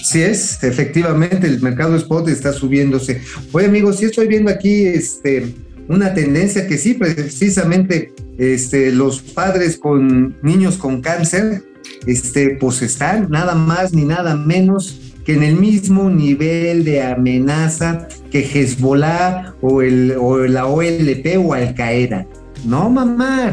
[0.00, 3.20] Así es, efectivamente, el mercado spot está subiéndose.
[3.52, 5.52] Oye, amigos, sí estoy viendo aquí este,
[5.88, 11.62] una tendencia que sí, precisamente este, los padres con niños con cáncer,
[12.06, 18.08] este, pues están nada más ni nada menos que en el mismo nivel de amenaza
[18.30, 22.26] que Hezbollah o, el, o la OLP o Al Qaeda.
[22.64, 23.52] No, mamá.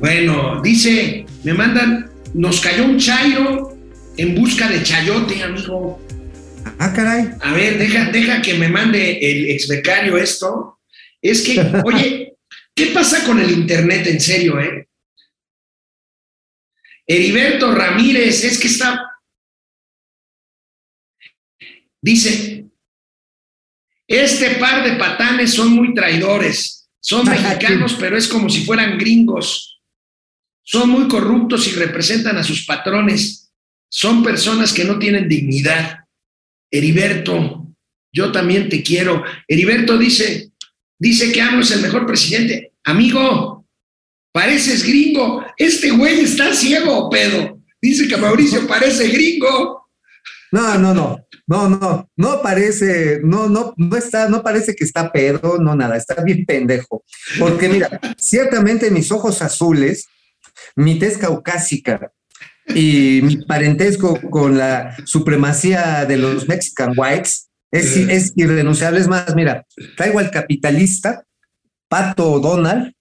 [0.00, 3.76] Bueno, dice, me mandan, nos cayó un chairo
[4.16, 5.98] en busca de chayote, amigo.
[6.78, 7.30] Ah, caray.
[7.40, 10.80] A ver, deja, deja que me mande el ex becario esto.
[11.20, 12.36] Es que, oye,
[12.74, 14.88] ¿qué pasa con el internet en serio, eh?
[17.06, 19.00] Heriberto Ramírez, es que está.
[22.02, 22.66] Dice,
[24.08, 26.88] este par de patanes son muy traidores.
[27.00, 29.80] Son mexicanos, pero es como si fueran gringos.
[30.62, 33.52] Son muy corruptos y representan a sus patrones.
[33.88, 36.05] Son personas que no tienen dignidad.
[36.70, 37.66] Heriberto,
[38.12, 39.22] yo también te quiero.
[39.46, 40.52] Heriberto dice,
[40.98, 42.72] dice que AMLO es el mejor presidente.
[42.84, 43.66] Amigo,
[44.32, 45.44] pareces gringo.
[45.56, 47.60] Este güey está ciego, pedo.
[47.80, 49.88] Dice que Mauricio parece gringo.
[50.52, 55.12] No, no, no, no, no, no parece, no, no, no está, no parece que está
[55.12, 57.04] pedo, no nada, está bien pendejo.
[57.38, 60.06] Porque mira, ciertamente mis ojos azules,
[60.76, 62.12] mi tez caucásica
[62.74, 69.00] y mi parentesco con la supremacía de los Mexican Whites es, es irrenunciable.
[69.00, 71.24] Es más, mira, traigo al capitalista,
[71.88, 72.92] Pato Donald,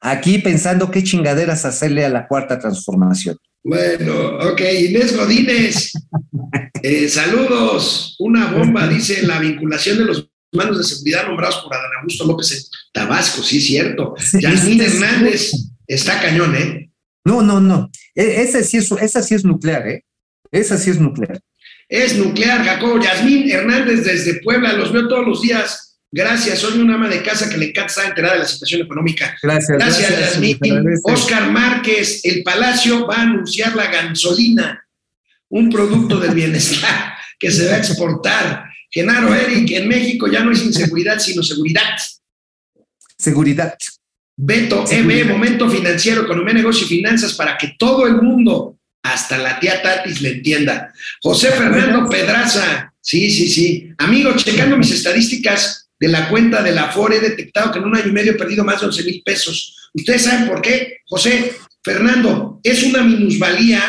[0.00, 3.36] aquí pensando qué chingaderas hacerle a la cuarta transformación.
[3.62, 5.92] Bueno, ok, Inés Godínez,
[6.82, 8.16] eh, saludos.
[8.18, 12.52] Una bomba, dice la vinculación de los mandos de seguridad nombrados por Adán Augusto López
[12.52, 12.58] en
[12.92, 14.14] Tabasco, sí, cierto.
[14.18, 14.96] Sí, Yasmín sí, sí.
[14.96, 15.52] Hernández,
[15.86, 16.90] está cañón, ¿eh?
[17.24, 17.90] No, no, no.
[18.14, 20.04] E- Esa sí es, esa sí es nuclear, ¿eh?
[20.50, 21.40] Esa sí es nuclear.
[21.88, 23.00] Es nuclear, Jacobo.
[23.00, 25.98] Yasmín Hernández desde Puebla, los veo todos los días.
[26.10, 29.36] Gracias, soy una ama de casa que le encanta estar enterada de la situación económica.
[29.42, 29.76] Gracias.
[29.78, 30.58] Gracias, Yasmín.
[30.62, 31.02] se agradece.
[31.12, 34.86] Oscar Márquez, el Palacio va a anunciar la gasolina,
[35.48, 38.64] un producto del bienestar que se va a exportar.
[38.90, 41.96] Genaro Eric, en México ya no es inseguridad, sino seguridad.
[43.18, 43.74] Seguridad.
[44.36, 44.84] Beto.
[44.90, 49.82] EB, Momento Financiero, Economía, Negocio y Finanzas para que todo el mundo, hasta la tía
[49.82, 50.92] Tatis, le entienda.
[51.22, 53.90] José Fernando Pedraza, sí, sí, sí.
[53.98, 57.96] Amigo, checando mis estadísticas de la cuenta de la FORE, he detectado que en un
[57.96, 59.90] año y medio he perdido más de 11 mil pesos.
[59.92, 60.98] ¿Ustedes saben por qué?
[61.06, 63.82] José, Fernando, es una minusvalía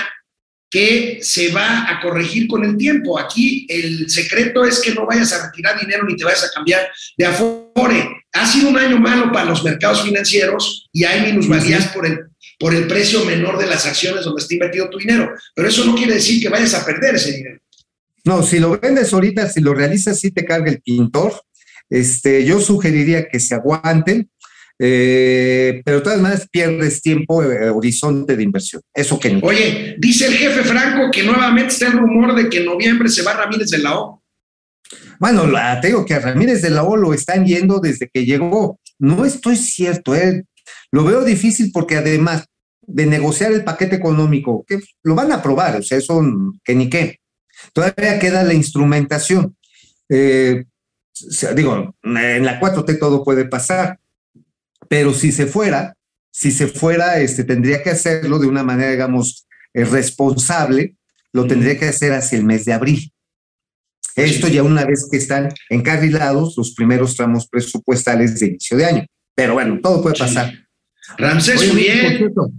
[0.70, 3.18] que se va a corregir con el tiempo.
[3.18, 6.92] Aquí el secreto es que no vayas a retirar dinero ni te vayas a cambiar
[7.18, 8.25] de Afore.
[8.36, 12.20] Ha sido un año malo para los mercados financieros y hay minusvalías por el,
[12.60, 15.32] por el precio menor de las acciones donde está invertido tu dinero.
[15.56, 17.60] Pero eso no quiere decir que vayas a perder ese dinero.
[18.26, 21.34] No, si lo vendes ahorita, si lo realizas, sí te carga el pintor.
[21.90, 24.30] Este, yo sugeriría que se aguanten,
[24.80, 28.82] eh, pero de todas maneras pierdes tiempo, eh, horizonte de inversión.
[28.94, 29.40] Eso que no.
[29.44, 33.22] Oye, dice el jefe Franco que nuevamente está el rumor de que en noviembre se
[33.22, 34.25] va Ramírez de la O.
[35.20, 38.26] Bueno, la, te digo que a Ramírez de la O lo están yendo desde que
[38.26, 38.80] llegó.
[39.00, 40.46] No estoy cierto, eh.
[40.92, 42.46] lo veo difícil porque además
[42.82, 46.22] de negociar el paquete económico, que lo van a aprobar, o sea, eso
[46.64, 47.20] que ni qué.
[47.74, 49.56] Todavía queda la instrumentación.
[50.10, 50.66] Eh,
[51.56, 54.00] digo, en la 4T todo puede pasar,
[54.88, 55.96] pero si se fuera,
[56.32, 60.96] si se fuera, este, tendría que hacerlo de una manera, digamos, eh, responsable,
[61.32, 63.12] lo tendría que hacer hacia el mes de abril.
[64.16, 69.06] Esto ya una vez que están encarrilados los primeros tramos presupuestales de inicio de año.
[69.36, 70.54] Pero bueno, todo puede pasar.
[71.18, 72.52] Ramsés Oye, cierto,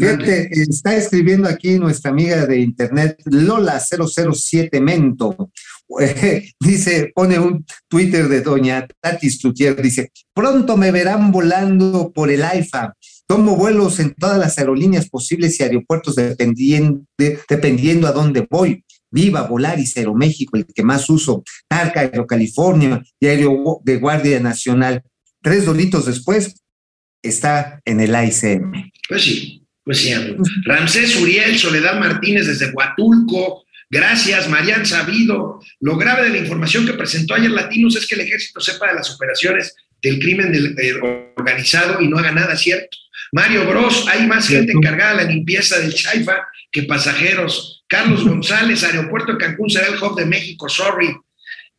[0.00, 5.50] Fíjate, está escribiendo aquí nuestra amiga de internet, Lola007 Mento.
[6.60, 12.42] dice, pone un Twitter de doña Tati Stutier, dice, pronto me verán volando por el
[12.42, 12.94] AIFA.
[13.26, 18.82] Tomo vuelos en todas las aerolíneas posibles y aeropuertos dependiendo, dependiendo a dónde voy.
[19.10, 25.02] Viva Volaris Aeroméxico, el que más uso, Tarca Aerocalifornia y Aero de Guardia Nacional.
[25.42, 26.54] Tres doritos después
[27.22, 28.90] está en el AICM.
[29.08, 30.42] Pues sí, pues sí, amigo.
[30.64, 33.64] Ramsés Uriel, Soledad Martínez desde Huatulco.
[33.90, 35.60] Gracias, Marian Sabido.
[35.80, 38.94] Lo grave de la información que presentó ayer Latinos es que el ejército sepa de
[38.94, 40.94] las operaciones del crimen del, eh,
[41.36, 42.96] organizado y no haga nada, ¿cierto?
[43.32, 46.36] Mario Bros, hay más gente encargada de la limpieza del Chaifa
[46.70, 47.79] que pasajeros.
[47.90, 51.12] Carlos González, Aeropuerto de Cancún será el hub de México, sorry.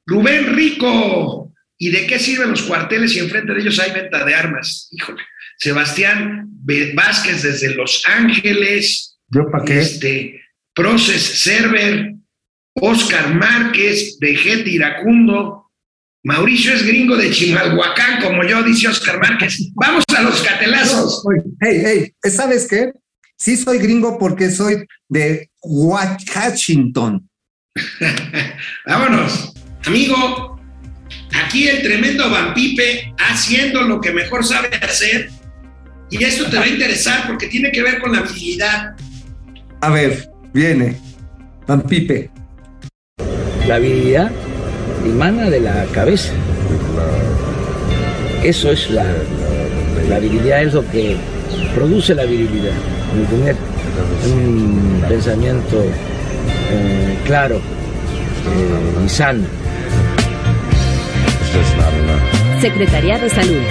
[0.05, 4.35] Rubén Rico, ¿y de qué sirven los cuarteles si enfrente de ellos hay venta de
[4.35, 4.89] armas?
[4.91, 5.23] Híjole.
[5.57, 6.49] Sebastián
[6.95, 9.17] Vázquez desde Los Ángeles.
[9.29, 9.79] ¿Yo para qué?
[9.79, 10.41] Este,
[10.73, 12.13] Proces Server,
[12.73, 15.71] Oscar Márquez de Getty Iracundo.
[16.23, 19.71] Mauricio es gringo de Chimalhuacán, como yo, dice Oscar Márquez.
[19.75, 21.23] Vamos a los catelazos.
[21.61, 22.91] Hey, hey, ¿sabes qué?
[23.41, 27.27] Sí soy gringo porque soy de Washington.
[28.85, 29.51] Vámonos.
[29.83, 30.61] Amigo,
[31.43, 35.31] aquí el tremendo Vampipe haciendo lo que mejor sabe hacer.
[36.11, 38.95] Y esto te va a interesar porque tiene que ver con la habilidad.
[39.81, 40.97] A ver, viene.
[41.65, 42.29] Vampipe.
[43.67, 44.31] La habilidad
[45.03, 46.31] emana de la cabeza.
[48.43, 49.11] Eso es la,
[50.07, 51.17] la virilidad, es lo que
[51.73, 53.00] produce la virilidad.
[53.11, 53.57] Tener
[54.25, 59.43] un pensamiento eh, claro eh, y sano.
[62.61, 63.61] Secretaría de Salud.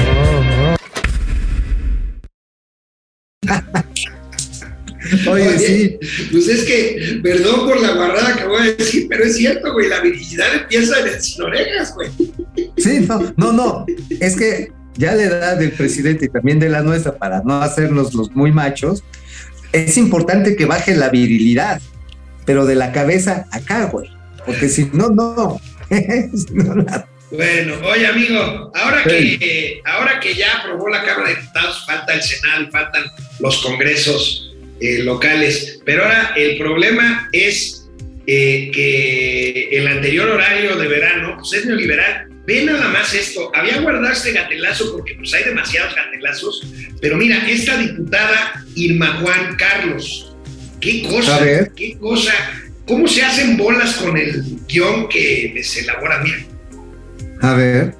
[5.26, 5.98] Oye, Oye, sí.
[6.30, 9.88] Pues es que, perdón por la guarrada que voy a decir, pero es cierto, güey,
[9.88, 12.10] la virilidad empieza en el sin orejas, güey.
[12.76, 13.86] Sí, no, no, no.
[14.20, 18.12] Es que ya la edad del presidente y también de la nuestra, para no hacernos
[18.12, 19.02] los muy machos,
[19.72, 21.80] es importante que baje la virilidad,
[22.44, 24.08] pero de la cabeza acá, güey.
[24.46, 25.60] Porque si no, no.
[25.90, 31.36] Si no, la- Bueno, oye amigo, ahora que, ahora que ya aprobó la Cámara de
[31.36, 33.04] Diputados, falta el Senado, faltan
[33.40, 37.88] los congresos eh, locales, pero ahora el problema es
[38.26, 42.29] eh, que el anterior horario de verano pues es neoliberal.
[42.46, 46.66] Ve nada más esto, había guardado este gatelazo porque pues hay demasiados gatelazos,
[47.00, 50.34] pero mira, esta diputada Irma Juan Carlos,
[50.80, 51.72] qué cosa, A ver.
[51.76, 52.32] qué cosa,
[52.86, 56.38] cómo se hacen bolas con el guion que se elabora, mira.
[57.42, 57.94] A ver.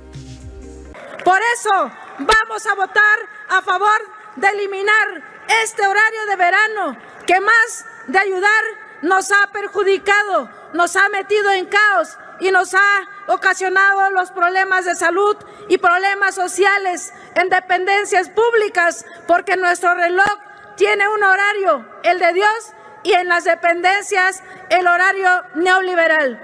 [1.24, 3.18] Por eso vamos a votar
[3.50, 4.00] a favor
[4.36, 5.22] de eliminar
[5.64, 8.64] este horario de verano que más de ayudar
[9.02, 14.96] nos ha perjudicado, nos ha metido en caos y nos ha ocasionado los problemas de
[14.96, 15.36] salud
[15.68, 20.30] y problemas sociales en dependencias públicas, porque nuestro reloj
[20.76, 22.72] tiene un horario, el de Dios,
[23.02, 26.40] y en las dependencias el horario neoliberal.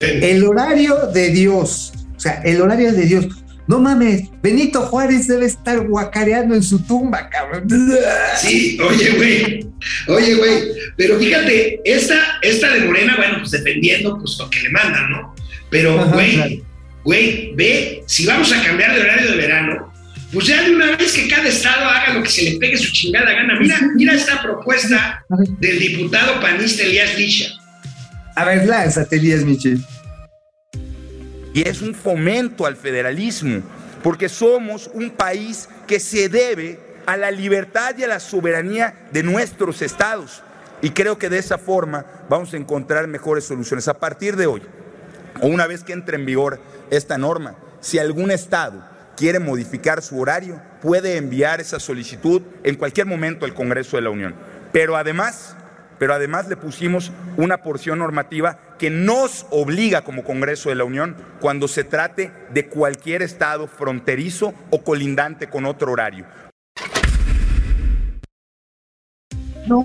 [0.00, 1.92] El horario de Dios.
[2.16, 3.26] O sea, el horario de Dios.
[3.68, 7.68] No mames, Benito Juárez debe estar guacareando en su tumba, cabrón.
[8.40, 9.66] Sí, oye, güey.
[10.08, 10.62] Oye, güey.
[10.96, 15.34] Pero fíjate, esta, esta de Morena, bueno, pues dependiendo pues lo que le mandan, ¿no?
[15.70, 16.54] Pero, Ajá, güey, claro.
[17.04, 19.92] güey, ve, si vamos a cambiar de horario de verano,
[20.32, 22.90] pues ya de una vez que cada estado haga lo que se le pegue su
[22.90, 23.58] chingada gana.
[23.60, 25.24] Mira, mira esta propuesta
[25.60, 27.50] del diputado panista Elías Licha.
[28.34, 29.78] A ver, lánzate, Elías Michel.
[31.52, 33.62] Y es un fomento al federalismo,
[34.02, 39.22] porque somos un país que se debe a la libertad y a la soberanía de
[39.22, 40.42] nuestros estados.
[40.82, 43.88] Y creo que de esa forma vamos a encontrar mejores soluciones.
[43.88, 44.62] A partir de hoy,
[45.40, 48.84] o una vez que entre en vigor esta norma, si algún estado
[49.16, 54.10] quiere modificar su horario, puede enviar esa solicitud en cualquier momento al Congreso de la
[54.10, 54.34] Unión.
[54.72, 55.56] Pero además,
[55.98, 61.16] pero además le pusimos una porción normativa que nos obliga como Congreso de la Unión
[61.40, 66.24] cuando se trate de cualquier estado fronterizo o colindante con otro horario.
[69.66, 69.84] No,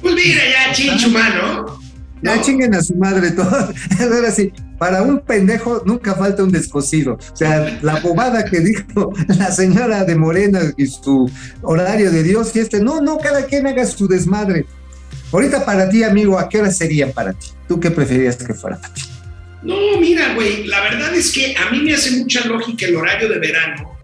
[0.00, 1.80] Pues mira ya, chinchu, mano.
[2.22, 2.42] ya No.
[2.42, 3.74] chinguen a su madre todos.
[4.00, 7.14] Ahora sí, para un pendejo nunca falta un descosido.
[7.32, 11.28] O sea, la bobada que dijo la señora de Morena y su
[11.62, 14.66] horario de Dios y este, no, no, cada quien haga su desmadre.
[15.32, 17.48] Ahorita para ti, amigo, ¿a qué hora sería para ti?
[17.66, 19.02] ¿Tú qué preferías que fuera para ti?
[19.62, 23.28] No, mira, güey, la verdad es que a mí me hace mucha lógica el horario
[23.28, 23.98] de verano.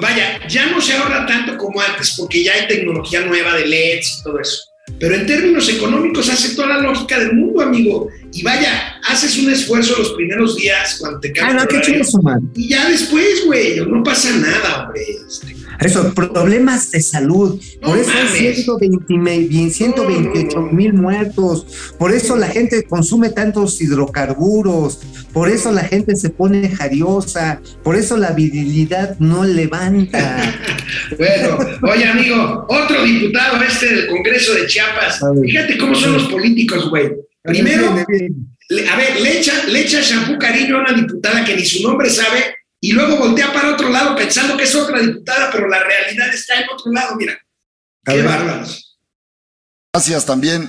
[0.00, 4.18] Vaya, ya no se ahorra tanto como antes porque ya hay tecnología nueva de LEDs
[4.20, 4.62] y todo eso.
[4.98, 8.08] Pero en términos económicos hace toda la lógica del mundo, amigo.
[8.32, 12.02] Y vaya, haces un esfuerzo los primeros días cuando te Ah, cambian no, qué.
[12.54, 15.02] Y ya después, güey, no pasa nada, hombre.
[15.26, 15.51] Este,
[15.84, 17.60] Eso, problemas de salud.
[17.80, 18.38] Por eso hay mames.
[18.56, 21.66] 120 me- bien, 128 mil muertos.
[21.98, 25.00] Por eso la gente consume tantos hidrocarburos.
[25.32, 27.60] Por eso la gente se pone jariosa.
[27.82, 30.54] Por eso la virilidad no levanta.
[31.16, 31.58] Bueno,
[31.90, 35.20] oye, amigo, otro diputado este del Congreso de Chiapas.
[35.42, 37.12] Fíjate cómo son los políticos, güey.
[37.42, 41.82] Primero, a ver, le echa, le echa shampoo cariño a una diputada que ni su
[41.82, 45.78] nombre sabe y luego voltea para otro lado pensando que es otra diputada, pero la
[45.78, 47.38] realidad está en otro lado, mira.
[48.04, 48.98] Qué bárbaros.
[49.94, 50.68] Gracias también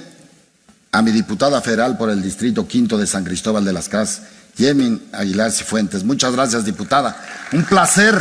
[0.91, 5.09] a mi diputada federal por el Distrito Quinto de San Cristóbal de las Casas, Yemin
[5.11, 6.03] Aguilar Cifuentes.
[6.03, 7.49] Muchas gracias, diputada.
[7.51, 8.14] Un placer,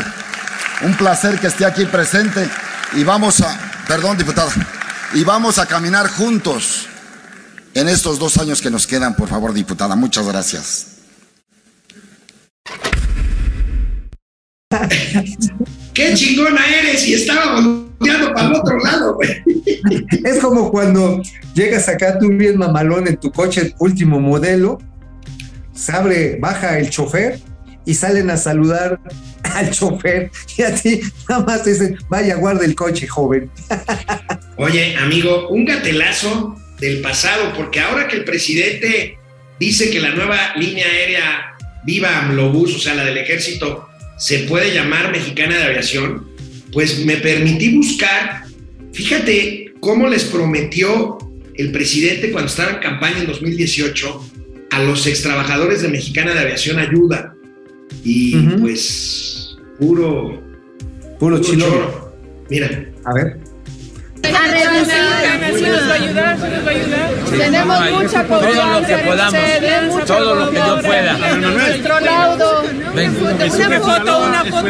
[0.81, 2.49] un placer que esté aquí presente
[2.95, 4.53] y vamos a, perdón, diputada,
[5.13, 6.87] y vamos a caminar juntos
[7.75, 9.97] en estos dos años que nos quedan, por favor, diputada.
[9.97, 10.92] Muchas gracias.
[15.95, 19.31] Qué chingona eres y estaba volteando para el otro lado, güey.
[20.25, 21.21] Es como cuando
[21.55, 24.79] llegas acá tú bien mamalón en tu coche último modelo,
[25.75, 27.41] se abre, baja el chofer
[27.85, 29.01] y salen a saludar
[29.43, 33.51] al chofer y a ti nada más te dicen, vaya, guarda el coche, joven.
[34.57, 39.19] Oye, amigo, un gatelazo del pasado, porque ahora que el presidente
[39.59, 41.53] dice que la nueva línea aérea
[41.85, 43.89] Viva Amlobús, o sea, la del ejército,
[44.23, 46.29] se puede llamar Mexicana de Aviación,
[46.73, 48.45] pues me permití buscar,
[48.93, 51.19] fíjate cómo les prometió
[51.57, 54.29] el presidente cuando estaba en campaña en 2018
[54.71, 57.35] a los extrabajadores de Mexicana de Aviación ayuda.
[58.05, 60.41] Y pues, puro,
[61.19, 62.15] Puro puro choro.
[62.49, 63.39] Mira, A ver.
[67.31, 70.05] Tenemos mucha Todo lo que podamos.
[70.07, 71.13] Todo lo que yo pueda.
[71.37, 72.63] Nuestro laudo.
[72.95, 73.17] Ven.
[73.21, 74.63] Una foto, una foto.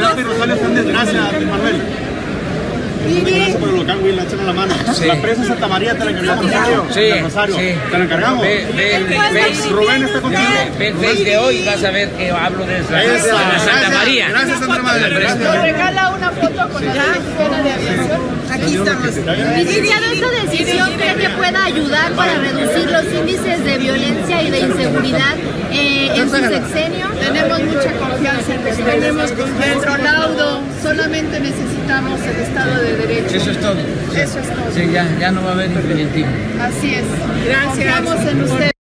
[3.59, 3.99] Por el local,
[4.47, 4.75] la mano.
[4.95, 5.07] Sí.
[5.07, 6.45] La presa Santa María te la encargamos.
[6.47, 7.57] Rosario, Sí, de Rosario.
[7.57, 7.75] sí.
[7.91, 8.43] Te la encargamos.
[8.43, 10.43] Ve, ve, ve, Rubén está contigo.
[10.79, 10.93] ve,
[11.25, 13.93] de hoy, vas a ver que hablo de, Santa Gracias.
[13.93, 14.29] María.
[14.29, 15.09] Gracias, Santa María.
[15.09, 18.42] Nos regala una foto con la mexicana de aviación.
[18.53, 19.17] Aquí estamos.
[19.57, 24.61] Licenciado, ¿esta decisión cree que pueda ayudar para reducir los índices de violencia y de
[24.61, 25.37] inseguridad
[25.71, 27.09] eh, en su sexenio?
[27.19, 28.85] Tenemos mucha confianza en ustedes.
[28.85, 30.61] Tenemos nuestro laudo.
[30.83, 33.37] Solamente necesitamos el Estado de Derecho.
[33.37, 33.79] Eso es todo.
[34.15, 34.73] Eso es todo.
[34.75, 36.33] Sí, ya, ya no va a haber infinitismo.
[36.61, 37.05] Así es.
[37.47, 37.65] Gracias.
[37.65, 38.73] Confiamos en ustedes.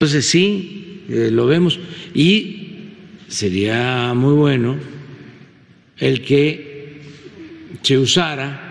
[0.00, 1.78] Entonces sí, eh, lo vemos.
[2.14, 2.94] Y
[3.28, 4.76] sería muy bueno
[5.98, 6.67] el que
[7.82, 8.68] se usara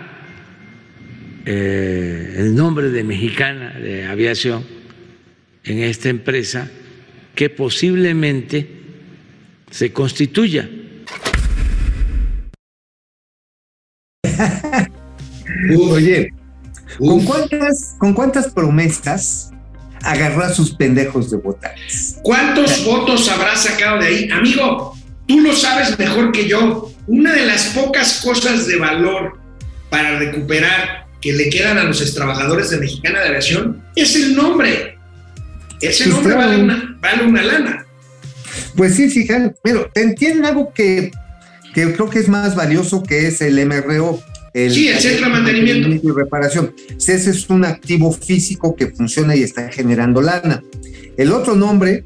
[1.44, 4.64] eh, el nombre de Mexicana de Aviación
[5.64, 6.70] en esta empresa
[7.34, 8.68] que posiblemente
[9.70, 10.68] se constituya.
[15.90, 16.32] Oye,
[16.98, 19.50] ¿con cuántas, ¿con cuántas promesas
[20.02, 21.74] agarró a sus pendejos de votar?
[22.22, 24.28] ¿Cuántos votos habrá sacado de ahí?
[24.30, 24.94] Amigo,
[25.26, 26.92] tú lo sabes mejor que yo.
[27.08, 29.38] Una de las pocas cosas de valor
[29.90, 34.96] para recuperar que le quedan a los extrabajadores de Mexicana de Aviación es el nombre.
[35.80, 37.86] Ese Pues nombre vale una, vale una lana.
[38.76, 41.10] Pues sí, fíjate, pero te entienden algo que,
[41.74, 44.20] que creo que es más valioso que es el MRO.
[44.54, 45.88] El, sí, el centro de mantenimiento.
[45.88, 46.74] y reparación.
[46.96, 50.62] Ese es un activo físico que funciona y está generando lana.
[51.16, 52.04] El otro nombre,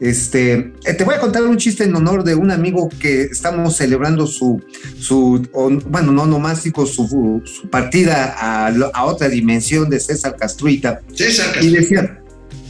[0.00, 3.76] este, eh, te voy a contar un chiste en honor de un amigo que estamos
[3.76, 4.62] celebrando su,
[4.98, 5.46] su
[5.86, 11.00] bueno, no nomástico, su, su partida a, a, otra dimensión de César Castruita.
[11.12, 11.66] César Castruita.
[11.66, 12.22] Y decía,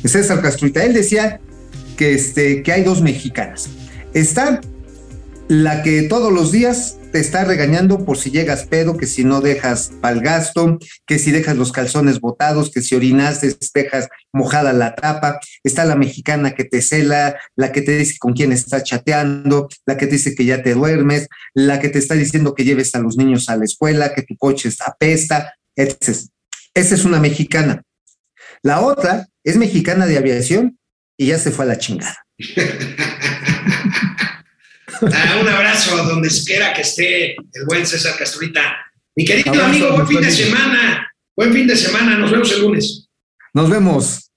[0.05, 1.41] César Castruita, él decía
[1.97, 3.68] que, este, que hay dos mexicanas.
[4.14, 4.61] Está
[5.49, 9.40] la que todos los días te está regañando por si llegas pedo, que si no
[9.40, 14.94] dejas pa'l gasto, que si dejas los calzones botados, que si orinaste, dejas mojada la
[14.94, 15.40] tapa.
[15.64, 19.96] Está la mexicana que te cela, la que te dice con quién estás chateando, la
[19.96, 23.01] que te dice que ya te duermes, la que te está diciendo que lleves a
[23.01, 26.18] los niños a la escuela, que tu coche apesta, etc.
[26.74, 27.82] Esa es una mexicana.
[28.62, 30.78] La otra es mexicana de aviación
[31.16, 32.26] y ya se fue a la chingada.
[35.03, 38.76] Ah, un abrazo a donde quiera que esté el buen César Castrita.
[39.14, 41.12] Mi querido abrazo, amigo, buen fin de semana.
[41.36, 42.18] Buen fin de semana.
[42.18, 43.09] Nos vemos el lunes.
[43.55, 44.30] Nos vemos.